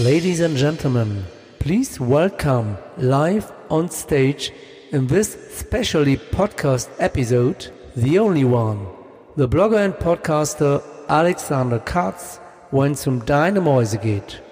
Ladies 0.00 0.40
and 0.40 0.56
gentlemen, 0.56 1.24
please 1.58 2.00
welcome 2.00 2.78
live 2.96 3.52
on 3.68 3.90
stage 3.90 4.50
in 4.92 5.06
this 5.06 5.36
specially 5.52 6.16
podcast 6.16 6.88
episode, 6.98 7.70
the 7.96 8.18
only 8.18 8.46
one, 8.46 8.86
the 9.36 9.46
blogger 9.46 9.84
and 9.84 9.92
podcaster 9.92 10.82
Alexander 11.06 11.78
Katz, 11.80 12.40
wenn 12.70 12.92
es 12.92 13.06
um 13.06 13.26
deine 13.26 13.60
Mäuse 13.60 13.98
geht. 13.98 14.42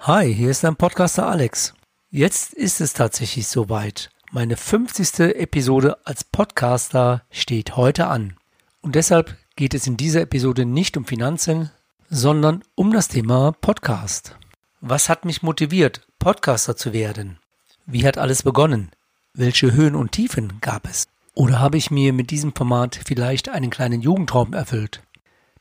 Hi, 0.00 0.32
hier 0.32 0.52
ist 0.52 0.64
dein 0.64 0.76
Podcaster 0.76 1.26
Alex. 1.26 1.74
Jetzt 2.10 2.54
ist 2.54 2.80
es 2.80 2.94
tatsächlich 2.94 3.46
soweit. 3.46 4.08
Meine 4.32 4.56
50. 4.56 5.36
Episode 5.36 5.98
als 6.06 6.24
Podcaster 6.24 7.24
steht 7.30 7.76
heute 7.76 8.06
an. 8.06 8.38
Und 8.80 8.94
deshalb 8.94 9.36
geht 9.56 9.74
es 9.74 9.86
in 9.86 9.98
dieser 9.98 10.22
Episode 10.22 10.64
nicht 10.64 10.96
um 10.96 11.04
Finanzen, 11.04 11.72
sondern 12.10 12.62
um 12.74 12.92
das 12.92 13.08
Thema 13.08 13.52
Podcast. 13.60 14.34
Was 14.80 15.10
hat 15.10 15.26
mich 15.26 15.42
motiviert, 15.42 16.06
Podcaster 16.18 16.74
zu 16.74 16.94
werden? 16.94 17.38
Wie 17.84 18.06
hat 18.06 18.16
alles 18.16 18.42
begonnen? 18.42 18.90
Welche 19.34 19.72
Höhen 19.74 19.94
und 19.94 20.12
Tiefen 20.12 20.58
gab 20.62 20.88
es? 20.88 21.08
Oder 21.34 21.60
habe 21.60 21.76
ich 21.76 21.90
mir 21.90 22.14
mit 22.14 22.30
diesem 22.30 22.54
Format 22.54 22.98
vielleicht 23.04 23.50
einen 23.50 23.68
kleinen 23.68 24.00
Jugendtraum 24.00 24.54
erfüllt? 24.54 25.02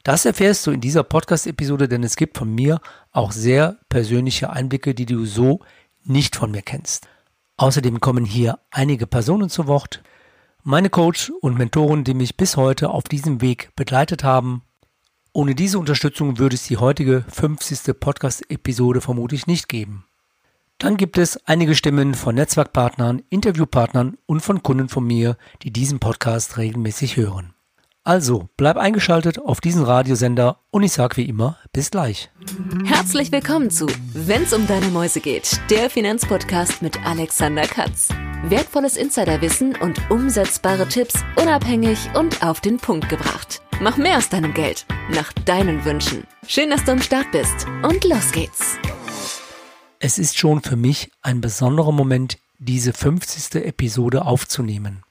Das 0.03 0.23
erfährst 0.23 0.65
du 0.65 0.71
in 0.71 0.79
dieser 0.79 1.03
Podcast-Episode, 1.03 1.89
denn 1.89 2.03
es 2.03 2.15
gibt 2.15 2.37
von 2.37 2.53
mir 2.55 2.79
auch 3.11 3.33
sehr 3.33 3.77
persönliche 3.89 4.49
Einblicke, 4.49 4.95
die 4.95 5.05
du 5.05 5.25
so 5.25 5.59
nicht 6.05 6.37
von 6.37 6.51
mir 6.51 6.61
kennst. 6.61 7.09
Außerdem 7.57 7.99
kommen 7.99 8.23
hier 8.23 8.59
einige 8.71 9.05
Personen 9.05 9.49
zu 9.49 9.67
Wort, 9.67 10.01
meine 10.63 10.89
Coach 10.89 11.31
und 11.41 11.57
Mentoren, 11.57 12.05
die 12.05 12.13
mich 12.13 12.37
bis 12.37 12.55
heute 12.55 12.89
auf 12.89 13.03
diesem 13.03 13.41
Weg 13.41 13.71
begleitet 13.75 14.23
haben 14.23 14.61
ohne 15.37 15.53
diese 15.53 15.77
Unterstützung 15.77 16.39
würde 16.39 16.55
es 16.55 16.63
die 16.63 16.77
heutige 16.77 17.23
50. 17.29 17.99
Podcast-Episode 17.99 19.01
vermutlich 19.01 19.45
nicht 19.45 19.69
geben. 19.69 20.03
Dann 20.79 20.97
gibt 20.97 21.19
es 21.19 21.45
einige 21.45 21.75
Stimmen 21.75 22.15
von 22.15 22.33
Netzwerkpartnern, 22.33 23.21
Interviewpartnern 23.29 24.17
und 24.25 24.39
von 24.39 24.63
Kunden 24.63 24.89
von 24.89 25.05
mir, 25.05 25.37
die 25.61 25.69
diesen 25.69 25.99
Podcast 25.99 26.57
regelmäßig 26.57 27.17
hören. 27.17 27.53
Also, 28.03 28.49
bleib 28.57 28.77
eingeschaltet 28.77 29.37
auf 29.37 29.61
diesen 29.61 29.83
Radiosender 29.83 30.57
und 30.71 30.81
ich 30.81 30.93
sage 30.93 31.17
wie 31.17 31.29
immer, 31.29 31.57
bis 31.71 31.91
gleich. 31.91 32.31
Herzlich 32.85 33.31
willkommen 33.31 33.69
zu 33.69 33.85
Wenn's 34.13 34.53
um 34.53 34.65
deine 34.65 34.87
Mäuse 34.87 35.19
geht, 35.19 35.61
der 35.69 35.91
Finanzpodcast 35.91 36.81
mit 36.81 37.05
Alexander 37.05 37.67
Katz. 37.67 38.09
Wertvolles 38.45 38.97
Insiderwissen 38.97 39.75
und 39.75 39.99
umsetzbare 40.09 40.87
Tipps 40.87 41.13
unabhängig 41.39 41.99
und 42.15 42.43
auf 42.43 42.59
den 42.59 42.77
Punkt 42.77 43.07
gebracht. 43.09 43.61
Mach 43.79 43.95
mehr 43.95 44.17
aus 44.17 44.27
deinem 44.27 44.55
Geld, 44.55 44.87
nach 45.11 45.31
deinen 45.33 45.85
Wünschen. 45.85 46.23
Schön, 46.47 46.71
dass 46.71 46.83
du 46.83 46.93
am 46.93 47.01
Start 47.01 47.31
bist 47.31 47.67
und 47.83 48.03
los 48.05 48.31
geht's. 48.31 48.75
Es 49.99 50.17
ist 50.17 50.35
schon 50.35 50.63
für 50.63 50.75
mich 50.75 51.11
ein 51.21 51.41
besonderer 51.41 51.91
Moment, 51.91 52.39
diese 52.57 52.91
50. 52.91 53.63
Episode 53.63 54.25
aufzunehmen. 54.25 55.03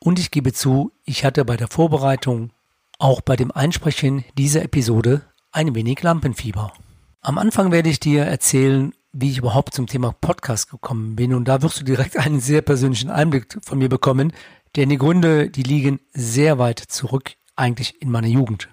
Und 0.00 0.18
ich 0.18 0.30
gebe 0.30 0.52
zu, 0.52 0.92
ich 1.06 1.24
hatte 1.24 1.46
bei 1.46 1.56
der 1.56 1.68
Vorbereitung, 1.68 2.50
auch 2.98 3.22
bei 3.22 3.36
dem 3.36 3.50
Einsprechen 3.50 4.26
dieser 4.36 4.62
Episode, 4.62 5.22
ein 5.50 5.74
wenig 5.74 6.02
Lampenfieber. 6.02 6.74
Am 7.22 7.38
Anfang 7.38 7.72
werde 7.72 7.88
ich 7.88 8.00
dir 8.00 8.24
erzählen, 8.24 8.92
wie 9.12 9.30
ich 9.30 9.38
überhaupt 9.38 9.72
zum 9.72 9.86
Thema 9.86 10.12
Podcast 10.12 10.70
gekommen 10.70 11.16
bin. 11.16 11.32
Und 11.32 11.48
da 11.48 11.62
wirst 11.62 11.80
du 11.80 11.84
direkt 11.84 12.16
einen 12.18 12.40
sehr 12.40 12.60
persönlichen 12.60 13.08
Einblick 13.08 13.56
von 13.62 13.78
mir 13.78 13.88
bekommen, 13.88 14.34
denn 14.76 14.90
die 14.90 14.98
Gründe, 14.98 15.48
die 15.48 15.62
liegen 15.62 16.00
sehr 16.12 16.58
weit 16.58 16.80
zurück 16.80 17.32
eigentlich 17.56 18.00
in 18.02 18.10
meiner 18.10 18.28
Jugend. 18.28 18.68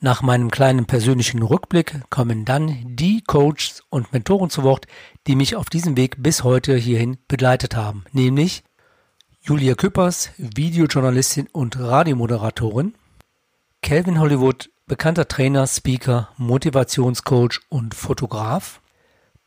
Nach 0.00 0.22
meinem 0.22 0.50
kleinen 0.50 0.84
persönlichen 0.84 1.42
Rückblick 1.42 2.10
kommen 2.10 2.44
dann 2.44 2.94
die 2.96 3.22
Coaches 3.22 3.82
und 3.88 4.12
Mentoren 4.12 4.50
zu 4.50 4.62
Wort, 4.62 4.86
die 5.26 5.36
mich 5.36 5.56
auf 5.56 5.70
diesem 5.70 5.96
Weg 5.96 6.22
bis 6.22 6.44
heute 6.44 6.76
hierhin 6.76 7.16
begleitet 7.26 7.74
haben, 7.74 8.04
nämlich 8.12 8.64
Julia 9.40 9.74
Küppers, 9.74 10.30
Videojournalistin 10.36 11.48
und 11.52 11.78
Radiomoderatorin, 11.78 12.94
Calvin 13.82 14.18
Hollywood, 14.18 14.70
bekannter 14.86 15.28
Trainer, 15.28 15.66
Speaker, 15.66 16.30
Motivationscoach 16.36 17.60
und 17.68 17.94
Fotograf, 17.94 18.80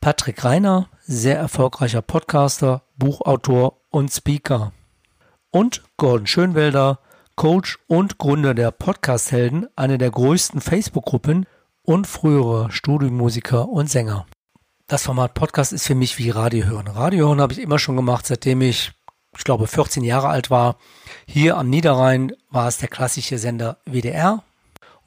Patrick 0.00 0.44
Reiner, 0.44 0.88
sehr 1.00 1.36
erfolgreicher 1.36 2.02
Podcaster, 2.02 2.82
Buchautor 2.96 3.80
und 3.90 4.12
Speaker 4.12 4.72
und 5.50 5.82
Gordon 5.96 6.26
Schönwelder, 6.26 7.00
Coach 7.38 7.78
und 7.86 8.18
Gründer 8.18 8.52
der 8.52 8.72
Podcast-Helden, 8.72 9.68
eine 9.76 9.96
der 9.96 10.10
größten 10.10 10.60
Facebook-Gruppen 10.60 11.46
und 11.82 12.08
früherer 12.08 12.72
Studiomusiker 12.72 13.68
und 13.68 13.88
Sänger. 13.88 14.26
Das 14.88 15.04
Format 15.04 15.34
Podcast 15.34 15.72
ist 15.72 15.86
für 15.86 15.94
mich 15.94 16.18
wie 16.18 16.30
Radio 16.30 16.66
hören. 16.66 16.88
Radio 16.88 17.28
hören 17.28 17.40
habe 17.40 17.52
ich 17.52 17.60
immer 17.60 17.78
schon 17.78 17.94
gemacht, 17.94 18.26
seitdem 18.26 18.60
ich, 18.60 18.90
ich 19.36 19.44
glaube, 19.44 19.68
14 19.68 20.02
Jahre 20.02 20.26
alt 20.26 20.50
war. 20.50 20.78
Hier 21.28 21.56
am 21.58 21.70
Niederrhein 21.70 22.32
war 22.50 22.66
es 22.66 22.78
der 22.78 22.88
klassische 22.88 23.38
Sender 23.38 23.78
WDR. 23.86 24.42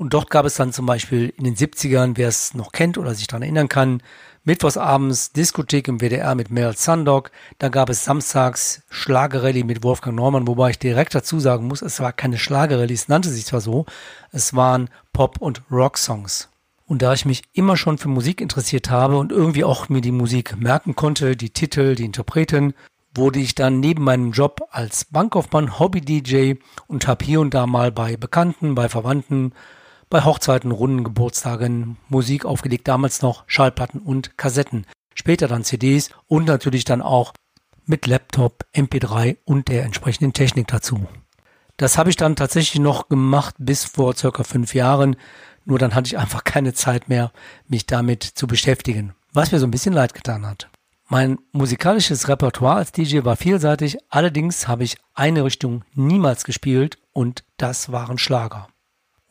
Und 0.01 0.15
dort 0.15 0.31
gab 0.31 0.47
es 0.47 0.55
dann 0.55 0.73
zum 0.73 0.87
Beispiel 0.87 1.31
in 1.37 1.43
den 1.43 1.55
70ern, 1.55 2.13
wer 2.15 2.27
es 2.27 2.55
noch 2.55 2.71
kennt 2.71 2.97
oder 2.97 3.13
sich 3.13 3.27
daran 3.27 3.43
erinnern 3.43 3.69
kann, 3.69 4.01
Mittwochsabends 4.43 5.31
Diskothek 5.31 5.87
im 5.87 6.01
WDR 6.01 6.33
mit 6.33 6.49
Meryl 6.49 6.75
Sandok. 6.75 7.29
Da 7.59 7.69
gab 7.69 7.87
es 7.87 8.03
samstags 8.03 8.81
Schlagerrallye 8.89 9.63
mit 9.63 9.83
Wolfgang 9.83 10.15
Norman, 10.15 10.47
wobei 10.47 10.71
ich 10.71 10.79
direkt 10.79 11.13
dazu 11.13 11.39
sagen 11.39 11.67
muss, 11.67 11.83
es 11.83 11.99
war 11.99 12.13
keine 12.13 12.39
Schlagerrallye, 12.39 12.95
es 12.95 13.09
nannte 13.09 13.29
sich 13.29 13.45
zwar 13.45 13.61
so, 13.61 13.85
es 14.31 14.55
waren 14.55 14.89
Pop- 15.13 15.39
und 15.39 15.61
Rock-Songs. 15.69 16.49
Und 16.87 17.03
da 17.03 17.13
ich 17.13 17.25
mich 17.25 17.43
immer 17.53 17.77
schon 17.77 17.99
für 17.99 18.09
Musik 18.09 18.41
interessiert 18.41 18.89
habe 18.89 19.19
und 19.19 19.31
irgendwie 19.31 19.65
auch 19.65 19.87
mir 19.87 20.01
die 20.01 20.11
Musik 20.11 20.59
merken 20.59 20.95
konnte, 20.95 21.35
die 21.35 21.51
Titel, 21.51 21.93
die 21.93 22.05
Interpreten, 22.05 22.73
wurde 23.13 23.37
ich 23.37 23.53
dann 23.53 23.79
neben 23.79 24.03
meinem 24.03 24.31
Job 24.31 24.61
als 24.71 25.05
Bankkaufmann 25.05 25.77
Hobby-DJ 25.77 26.55
und 26.87 27.07
habe 27.07 27.23
hier 27.23 27.39
und 27.39 27.53
da 27.53 27.67
mal 27.67 27.91
bei 27.91 28.17
Bekannten, 28.17 28.73
bei 28.73 28.89
Verwandten 28.89 29.53
bei 30.11 30.23
Hochzeiten, 30.23 30.71
Runden, 30.71 31.03
Geburtstagen 31.03 31.97
Musik 32.09 32.45
aufgelegt, 32.45 32.87
damals 32.87 33.23
noch 33.23 33.45
Schallplatten 33.47 33.99
und 33.99 34.37
Kassetten, 34.37 34.85
später 35.15 35.47
dann 35.47 35.63
CDs 35.63 36.11
und 36.27 36.45
natürlich 36.45 36.83
dann 36.83 37.01
auch 37.01 37.33
mit 37.85 38.05
Laptop, 38.05 38.65
MP3 38.75 39.37
und 39.45 39.69
der 39.69 39.83
entsprechenden 39.83 40.33
Technik 40.33 40.67
dazu. 40.67 41.07
Das 41.77 41.97
habe 41.97 42.11
ich 42.11 42.17
dann 42.17 42.35
tatsächlich 42.35 42.79
noch 42.79 43.09
gemacht 43.09 43.55
bis 43.57 43.85
vor 43.85 44.15
circa 44.15 44.43
fünf 44.43 44.75
Jahren, 44.75 45.15
nur 45.65 45.79
dann 45.79 45.95
hatte 45.95 46.07
ich 46.07 46.17
einfach 46.17 46.43
keine 46.43 46.73
Zeit 46.73 47.09
mehr, 47.09 47.31
mich 47.67 47.87
damit 47.87 48.23
zu 48.23 48.45
beschäftigen, 48.45 49.15
was 49.33 49.51
mir 49.51 49.59
so 49.59 49.65
ein 49.65 49.71
bisschen 49.71 49.93
leid 49.93 50.13
getan 50.13 50.45
hat. 50.45 50.69
Mein 51.07 51.39
musikalisches 51.51 52.27
Repertoire 52.27 52.75
als 52.75 52.91
DJ 52.91 53.23
war 53.23 53.35
vielseitig, 53.35 53.97
allerdings 54.09 54.67
habe 54.67 54.83
ich 54.83 54.97
eine 55.13 55.43
Richtung 55.43 55.83
niemals 55.93 56.43
gespielt 56.43 56.99
und 57.13 57.43
das 57.57 57.91
waren 57.91 58.17
Schlager. 58.17 58.67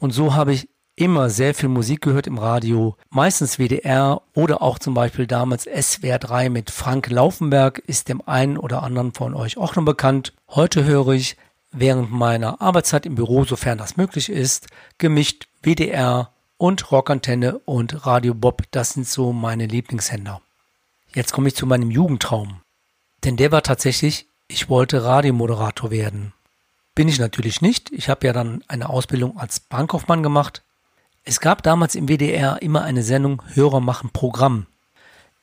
Und 0.01 0.13
so 0.13 0.35
habe 0.35 0.53
ich 0.53 0.69
immer 0.97 1.31
sehr 1.31 1.55
viel 1.55 1.69
Musik 1.69 2.01
gehört 2.01 2.27
im 2.27 2.39
Radio, 2.39 2.97
meistens 3.11 3.59
WDR 3.59 4.23
oder 4.35 4.61
auch 4.63 4.79
zum 4.79 4.95
Beispiel 4.95 5.27
damals 5.27 5.67
SWR3 5.67 6.51
mit 6.51 6.71
Frank 6.71 7.09
Laufenberg, 7.11 7.79
ist 7.87 8.09
dem 8.09 8.27
einen 8.27 8.59
oder 8.59 8.83
anderen 8.83 9.15
von 9.15 9.35
euch 9.35 9.57
auch 9.57 9.77
noch 9.77 9.85
bekannt. 9.85 10.33
Heute 10.49 10.85
höre 10.85 11.11
ich 11.11 11.37
während 11.71 12.11
meiner 12.11 12.61
Arbeitszeit 12.61 13.07
im 13.07 13.15
Büro, 13.15 13.45
sofern 13.45 13.79
das 13.79 13.97
möglich 13.97 14.29
ist, 14.29 14.67
gemischt 14.99 15.49
WDR 15.63 16.33
und 16.57 16.91
Rockantenne 16.91 17.59
und 17.61 18.07
Radio 18.07 18.35
Bob. 18.35 18.63
Das 18.71 18.95
sind 18.95 19.07
so 19.07 19.33
meine 19.33 19.67
Lieblingshänder. 19.67 20.41
Jetzt 21.15 21.33
komme 21.33 21.49
ich 21.49 21.57
zu 21.57 21.67
meinem 21.67 21.91
Jugendtraum. 21.91 22.61
Denn 23.25 23.37
der 23.37 23.53
war 23.53 23.63
tatsächlich, 23.63 24.27
ich 24.49 24.69
wollte 24.69 25.05
Radiomoderator 25.05 25.91
werden. 25.91 26.33
Bin 26.95 27.09
ich 27.09 27.19
natürlich 27.19 27.63
nicht. 27.63 27.93
Ich 27.93 28.09
habe 28.09 28.27
ja 28.27 28.33
dann 28.33 28.65
eine 28.69 28.89
Ausbildung 28.89 29.39
als 29.39 29.61
Bankkaufmann 29.61 30.23
gemacht. 30.23 30.63
Es 31.25 31.41
gab 31.41 31.63
damals 31.63 31.95
im 31.95 32.09
WDR 32.09 32.61
immer 32.63 32.83
eine 32.83 33.03
Sendung 33.03 33.43
Hörer 33.55 33.81
machen 33.81 34.11
Programm. 34.11 34.67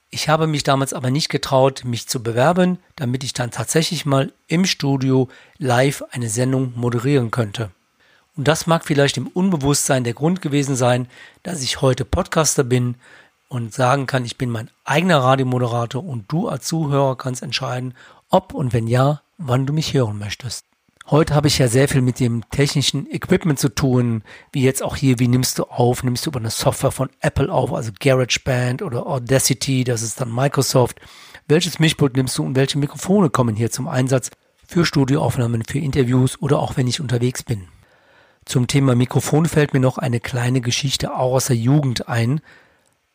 Ich 0.09 0.29
habe 0.29 0.47
mich 0.47 0.63
damals 0.63 0.94
aber 0.94 1.11
nicht 1.11 1.29
getraut, 1.29 1.83
mich 1.83 2.07
zu 2.07 2.23
bewerben, 2.23 2.79
damit 2.95 3.23
ich 3.23 3.33
dann 3.33 3.51
tatsächlich 3.51 4.05
mal 4.05 4.31
im 4.47 4.65
Studio 4.65 5.27
live 5.57 6.03
eine 6.11 6.29
Sendung 6.29 6.73
moderieren 6.75 7.29
könnte. 7.29 7.71
Und 8.35 8.47
das 8.47 8.67
mag 8.67 8.85
vielleicht 8.85 9.17
im 9.17 9.27
Unbewusstsein 9.27 10.03
der 10.03 10.13
Grund 10.13 10.41
gewesen 10.41 10.75
sein, 10.75 11.07
dass 11.43 11.61
ich 11.61 11.81
heute 11.81 12.05
Podcaster 12.05 12.63
bin 12.63 12.95
und 13.50 13.73
sagen 13.73 14.05
kann, 14.05 14.25
ich 14.25 14.38
bin 14.38 14.50
mein 14.50 14.69
eigener 14.85 15.19
Radiomoderator 15.19 16.03
und 16.03 16.31
du 16.31 16.47
als 16.47 16.67
Zuhörer 16.67 17.17
kannst 17.17 17.41
entscheiden, 17.41 17.93
ob 18.29 18.53
und 18.53 18.73
wenn 18.73 18.88
ja, 18.88 19.21
wann 19.38 19.65
du 19.65 19.73
mich 19.73 19.93
hören 19.93 20.19
möchtest. 20.19 20.65
Heute 21.09 21.36
habe 21.36 21.48
ich 21.48 21.57
ja 21.57 21.69
sehr 21.69 21.88
viel 21.88 22.01
mit 22.01 22.19
dem 22.19 22.44
technischen 22.50 23.09
Equipment 23.09 23.57
zu 23.57 23.69
tun, 23.69 24.24
wie 24.51 24.63
jetzt 24.63 24.83
auch 24.83 24.98
hier, 24.98 25.19
wie 25.19 25.30
nimmst 25.30 25.57
du 25.57 25.63
auf? 25.63 26.04
Nimmst 26.04 26.25
du 26.25 26.31
über 26.31 26.42
eine 26.42 26.50
Software 26.50 26.92
von 26.92 27.09
Apple 27.21 27.50
auf, 27.50 27.71
also 27.71 27.94
GarageBand 27.98 28.81
oder 28.81 29.07
Audacity, 29.07 29.86
das 29.86 30.01
ist 30.01 30.19
dann 30.19 30.36
Microsoft. 30.36 31.00
Welches 31.48 31.80
Mischpult 31.80 32.18
nimmst 32.18 32.38
du 32.38 32.44
und 32.44 32.57
welche 32.57 32.77
Mikrofone 32.77 33.30
kommen 33.30 33.56
hier 33.56 33.71
zum 33.71 33.88
Einsatz 33.88 34.31
für 34.68 34.83
Studioaufnahmen, 34.83 35.63
für 35.63 35.80
Interviews 35.80 36.42
oder 36.42 36.59
auch 36.59 36.75
wenn 36.75 36.88
ich 36.88 37.00
unterwegs 37.00 37.42
bin? 37.42 37.69
Zum 38.44 38.68
Thema 38.68 38.94
Mikrofon 38.94 39.45
fällt 39.45 39.74
mir 39.74 39.80
noch 39.80 39.98
eine 39.98 40.19
kleine 40.19 40.60
Geschichte 40.60 41.15
auch 41.15 41.36
aus 41.36 41.45
der 41.45 41.56
Jugend 41.56 42.10
ein. 42.10 42.42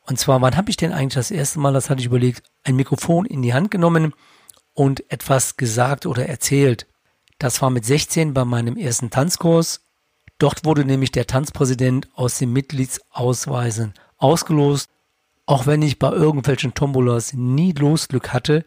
Und 0.07 0.19
zwar, 0.19 0.41
wann 0.41 0.57
habe 0.57 0.71
ich 0.71 0.79
denn 0.79 0.93
eigentlich 0.93 1.13
das 1.13 1.31
erste 1.31 1.59
Mal, 1.59 1.75
das 1.75 1.91
hatte 1.91 2.01
ich 2.01 2.07
überlegt, 2.07 2.43
ein 2.65 2.75
Mikrofon 2.75 3.27
in 3.27 3.43
die 3.43 3.53
Hand 3.53 3.71
genommen 3.71 4.15
und 4.73 5.11
etwas 5.13 5.59
gesagt 5.59 6.07
oder 6.07 6.27
erzählt? 6.27 6.87
Das 7.43 7.61
war 7.61 7.71
mit 7.71 7.85
16 7.85 8.35
bei 8.35 8.45
meinem 8.45 8.77
ersten 8.77 9.11
Tanzkurs. 9.11 9.81
Dort 10.39 10.65
wurde 10.65 10.85
nämlich 10.85 11.11
der 11.11 11.27
Tanzpräsident 11.27 12.09
aus 12.15 12.39
den 12.39 12.53
Mitgliedsausweisen 12.53 13.95
ausgelost. 14.17 14.89
Auch 15.45 15.67
wenn 15.67 15.83
ich 15.83 15.99
bei 15.99 16.13
irgendwelchen 16.13 16.75
Tombolas 16.75 17.33
nie 17.33 17.73
Losglück 17.73 18.33
hatte, 18.33 18.65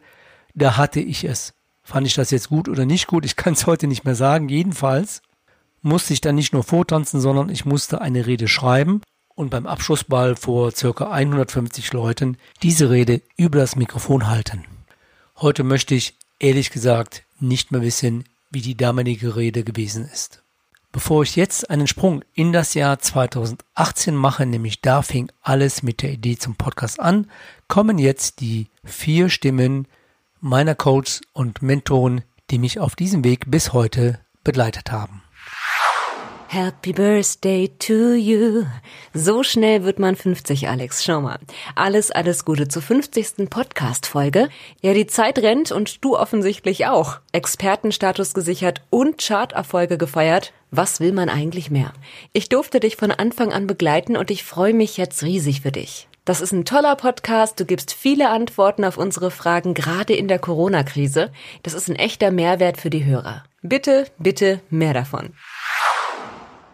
da 0.52 0.76
hatte 0.76 1.00
ich 1.00 1.24
es. 1.24 1.54
Fand 1.82 2.06
ich 2.06 2.12
das 2.12 2.30
jetzt 2.30 2.50
gut 2.50 2.68
oder 2.68 2.84
nicht 2.84 3.06
gut? 3.06 3.24
Ich 3.24 3.34
kann 3.34 3.54
es 3.54 3.66
heute 3.66 3.86
nicht 3.86 4.04
mehr 4.04 4.14
sagen. 4.14 4.50
Jedenfalls 4.50 5.22
musste 5.80 6.12
ich 6.12 6.20
dann 6.20 6.34
nicht 6.34 6.52
nur 6.52 6.62
vortanzen, 6.62 7.18
sondern 7.18 7.48
ich 7.48 7.64
musste 7.64 8.02
eine 8.02 8.26
Rede 8.26 8.46
schreiben 8.46 9.00
und 9.34 9.48
beim 9.48 9.66
Abschlussball 9.66 10.36
vor 10.36 10.70
circa 10.72 11.10
150 11.10 11.94
Leuten 11.94 12.36
diese 12.62 12.90
Rede 12.90 13.22
über 13.38 13.58
das 13.58 13.74
Mikrofon 13.74 14.28
halten. 14.28 14.66
Heute 15.36 15.64
möchte 15.64 15.94
ich 15.94 16.18
ehrlich 16.40 16.70
gesagt 16.70 17.22
nicht 17.40 17.72
mehr 17.72 17.80
wissen, 17.80 18.24
wie 18.50 18.60
die 18.60 18.76
damalige 18.76 19.36
Rede 19.36 19.64
gewesen 19.64 20.08
ist. 20.12 20.42
Bevor 20.92 21.22
ich 21.22 21.36
jetzt 21.36 21.68
einen 21.68 21.86
Sprung 21.86 22.22
in 22.32 22.52
das 22.52 22.72
Jahr 22.72 22.98
2018 22.98 24.14
mache, 24.14 24.46
nämlich 24.46 24.80
da 24.80 25.02
fing 25.02 25.30
alles 25.42 25.82
mit 25.82 26.00
der 26.00 26.12
Idee 26.12 26.38
zum 26.38 26.56
Podcast 26.56 27.00
an, 27.00 27.30
kommen 27.68 27.98
jetzt 27.98 28.40
die 28.40 28.68
vier 28.82 29.28
Stimmen 29.28 29.88
meiner 30.40 30.74
Coaches 30.74 31.20
und 31.32 31.60
Mentoren, 31.60 32.22
die 32.50 32.58
mich 32.58 32.78
auf 32.78 32.96
diesem 32.96 33.24
Weg 33.24 33.50
bis 33.50 33.72
heute 33.72 34.20
begleitet 34.42 34.90
haben. 34.90 35.22
Happy 36.48 36.92
Birthday 36.92 37.68
to 37.80 38.14
you. 38.14 38.64
So 39.12 39.42
schnell 39.42 39.82
wird 39.82 39.98
man 39.98 40.14
50, 40.14 40.68
Alex. 40.68 41.04
Schau 41.04 41.20
mal. 41.20 41.38
Alles, 41.74 42.12
alles 42.12 42.44
Gute 42.44 42.68
zur 42.68 42.82
50. 42.82 43.50
Podcast-Folge. 43.50 44.48
Ja, 44.80 44.94
die 44.94 45.08
Zeit 45.08 45.38
rennt 45.38 45.72
und 45.72 46.04
du 46.04 46.16
offensichtlich 46.16 46.86
auch. 46.86 47.18
Expertenstatus 47.32 48.32
gesichert 48.32 48.82
und 48.90 49.20
Charterfolge 49.20 49.98
gefeiert. 49.98 50.52
Was 50.70 51.00
will 51.00 51.12
man 51.12 51.28
eigentlich 51.28 51.70
mehr? 51.70 51.92
Ich 52.32 52.48
durfte 52.48 52.78
dich 52.78 52.96
von 52.96 53.10
Anfang 53.10 53.52
an 53.52 53.66
begleiten 53.66 54.16
und 54.16 54.30
ich 54.30 54.44
freue 54.44 54.72
mich 54.72 54.96
jetzt 54.96 55.24
riesig 55.24 55.62
für 55.62 55.72
dich. 55.72 56.08
Das 56.24 56.40
ist 56.40 56.52
ein 56.52 56.64
toller 56.64 56.96
Podcast. 56.96 57.58
Du 57.60 57.64
gibst 57.64 57.92
viele 57.92 58.30
Antworten 58.30 58.84
auf 58.84 58.98
unsere 58.98 59.30
Fragen, 59.30 59.74
gerade 59.74 60.14
in 60.14 60.28
der 60.28 60.38
Corona-Krise. 60.38 61.32
Das 61.62 61.74
ist 61.74 61.88
ein 61.88 61.96
echter 61.96 62.30
Mehrwert 62.30 62.78
für 62.78 62.90
die 62.90 63.04
Hörer. 63.04 63.44
Bitte, 63.62 64.06
bitte 64.18 64.60
mehr 64.70 64.94
davon. 64.94 65.34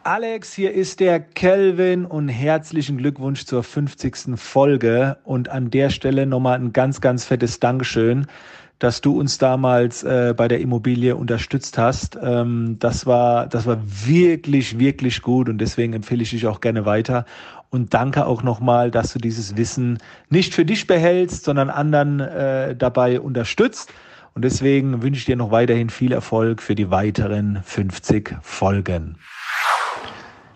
Alex, 0.04 0.52
hier 0.52 0.72
ist 0.72 0.99
der 0.99 1.20
Kelvin 1.20 2.06
und 2.06 2.28
herzlichen 2.28 2.99
Glückwunsch 2.99 3.44
zur 3.44 3.62
50. 3.62 4.37
Folge. 4.37 5.19
Und 5.22 5.49
an 5.49 5.70
der 5.70 5.90
Stelle 5.90 6.26
nochmal 6.26 6.58
ein 6.58 6.72
ganz, 6.72 7.00
ganz 7.00 7.25
fettes 7.25 7.60
Dankeschön, 7.60 8.26
dass 8.81 9.00
du 9.00 9.16
uns 9.16 9.38
damals 9.38 10.02
äh, 10.02 10.34
bei 10.37 10.49
der 10.49 10.58
Immobilie 10.58 11.14
unterstützt 11.14 11.78
hast. 11.78 12.19
Ähm, 12.20 12.78
das 12.81 13.06
war, 13.06 13.46
das 13.46 13.64
war 13.66 13.78
wirklich, 13.84 14.81
wirklich 14.81 15.22
gut 15.22 15.49
und 15.49 15.58
deswegen 15.58 15.93
empfehle 15.93 16.25
ich 16.25 16.31
dich 16.31 16.48
auch 16.48 16.60
gerne 16.60 16.84
weiter. 16.84 17.25
Und 17.70 17.94
danke 17.94 18.26
auch 18.26 18.43
nochmal, 18.43 18.90
dass 18.90 19.12
du 19.12 19.20
dieses 19.20 19.56
Wissen 19.56 19.98
nicht 20.31 20.52
für 20.52 20.64
dich 20.64 20.88
behältst, 20.88 21.44
sondern 21.44 21.70
anderen 21.70 22.19
äh, 22.19 22.75
dabei 22.75 23.20
unterstützt. 23.20 23.93
Und 24.34 24.44
deswegen 24.44 25.00
wünsche 25.02 25.19
ich 25.19 25.26
dir 25.26 25.37
noch 25.37 25.52
weiterhin 25.52 25.90
viel 25.90 26.10
Erfolg 26.10 26.60
für 26.60 26.75
die 26.75 26.90
weiteren 26.90 27.60
50 27.62 28.37
Folgen. 28.43 29.16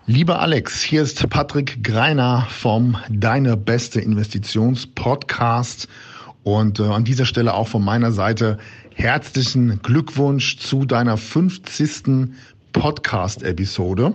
Lieber 0.09 0.39
Alex, 0.41 0.83
hier 0.83 1.03
ist 1.03 1.29
Patrick 1.31 1.83
Greiner 1.83 2.47
vom 2.49 2.97
Deine 3.11 3.57
beste 3.57 4.01
Investitions 4.01 4.87
Podcast 4.87 5.89
und 6.45 6.79
äh, 6.79 6.85
an 6.85 7.03
dieser 7.03 7.25
Stelle 7.25 7.55
auch 7.55 7.67
von 7.67 7.85
meiner 7.85 8.13
Seite 8.13 8.59
herzlichen 8.95 9.83
Glückwunsch 9.83 10.59
zu 10.59 10.85
deiner 10.85 11.17
50. 11.17 12.29
Podcast 12.73 13.43
Episode. 13.43 14.15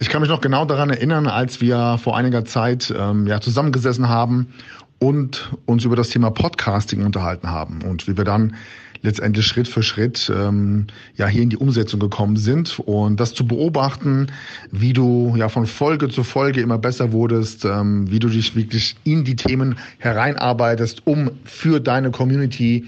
Ich 0.00 0.08
kann 0.08 0.22
mich 0.22 0.30
noch 0.30 0.40
genau 0.40 0.64
daran 0.64 0.90
erinnern, 0.90 1.28
als 1.28 1.60
wir 1.60 1.98
vor 2.02 2.16
einiger 2.16 2.44
Zeit 2.44 2.92
ähm, 2.98 3.28
ja, 3.28 3.40
zusammengesessen 3.40 4.08
haben 4.08 4.54
und 4.98 5.52
uns 5.66 5.84
über 5.84 5.94
das 5.94 6.08
Thema 6.08 6.32
Podcasting 6.32 7.04
unterhalten 7.04 7.48
haben 7.48 7.82
und 7.82 8.08
wie 8.08 8.16
wir 8.16 8.24
dann 8.24 8.56
letztendlich 9.02 9.46
Schritt 9.46 9.68
für 9.68 9.82
Schritt 9.82 10.30
ähm, 10.34 10.86
ja 11.16 11.26
hier 11.26 11.42
in 11.42 11.50
die 11.50 11.56
Umsetzung 11.56 12.00
gekommen 12.00 12.36
sind 12.36 12.78
und 12.80 13.20
das 13.20 13.34
zu 13.34 13.46
beobachten, 13.46 14.28
wie 14.70 14.92
du 14.92 15.34
ja 15.36 15.48
von 15.48 15.66
Folge 15.66 16.08
zu 16.08 16.24
Folge 16.24 16.60
immer 16.60 16.78
besser 16.78 17.12
wurdest, 17.12 17.64
ähm, 17.64 18.10
wie 18.10 18.18
du 18.18 18.28
dich 18.28 18.54
wirklich 18.56 18.96
in 19.04 19.24
die 19.24 19.36
Themen 19.36 19.76
hereinarbeitest, 19.98 21.06
um 21.06 21.30
für 21.44 21.80
deine 21.80 22.10
Community 22.10 22.84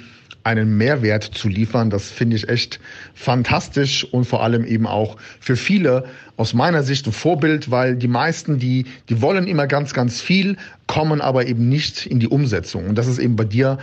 einen 0.49 0.79
Mehrwert 0.79 1.25
zu 1.25 1.49
liefern. 1.49 1.91
Das 1.91 2.11
finde 2.11 2.37
ich 2.37 2.49
echt 2.49 2.81
fantastisch 3.15 4.05
und 4.05 4.25
vor 4.25 4.43
allem 4.43 4.65
eben 4.65 4.87
auch 4.87 5.17
für 5.41 5.57
viele 5.57 6.05
aus 6.39 6.55
meiner 6.55 6.83
Sicht 6.83 7.07
ein 7.07 7.13
Vorbild, 7.13 7.71
weil 7.71 7.97
die 7.97 8.09
meisten, 8.09 8.59
die, 8.59 8.87
die 9.09 9.21
wollen 9.21 9.47
immer 9.47 9.67
ganz, 9.67 9.93
ganz 9.93 10.21
viel, 10.23 10.57
kommen 10.87 11.21
aber 11.21 11.47
eben 11.47 11.69
nicht 11.69 12.07
in 12.07 12.19
die 12.19 12.29
Umsetzung. 12.29 12.87
Und 12.87 12.97
das 12.97 13.09
ist 13.09 13.19
eben 13.19 13.37
bei 13.37 13.45
dir 13.45 13.79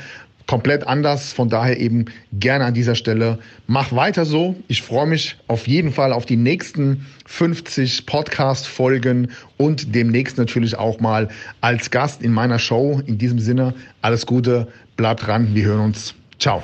komplett 0.48 0.88
anders. 0.88 1.34
Von 1.34 1.50
daher 1.50 1.80
eben 1.80 2.06
gerne 2.34 2.66
an 2.66 2.74
dieser 2.74 2.96
Stelle. 2.96 3.40
Mach 3.68 3.92
weiter 3.92 4.26
so. 4.26 4.56
Ich 4.68 4.82
freue 4.82 5.08
mich 5.08 5.38
auf 5.48 5.68
jeden 5.68 5.92
Fall 5.92 6.14
auf 6.14 6.26
die 6.26 6.38
nächsten 6.38 7.06
50 7.26 8.06
Podcast-Folgen 8.06 9.32
und 9.58 9.96
demnächst 9.96 10.38
natürlich 10.38 10.78
auch 10.78 11.00
mal 11.00 11.30
als 11.62 11.92
Gast 11.92 12.22
in 12.22 12.32
meiner 12.32 12.60
Show. 12.60 13.02
In 13.06 13.18
diesem 13.18 13.40
Sinne, 13.40 13.74
alles 14.02 14.26
Gute, 14.26 14.68
bleibt 14.98 15.28
dran, 15.28 15.54
wir 15.54 15.66
hören 15.66 15.82
uns. 15.82 16.14
Ciao. 16.40 16.64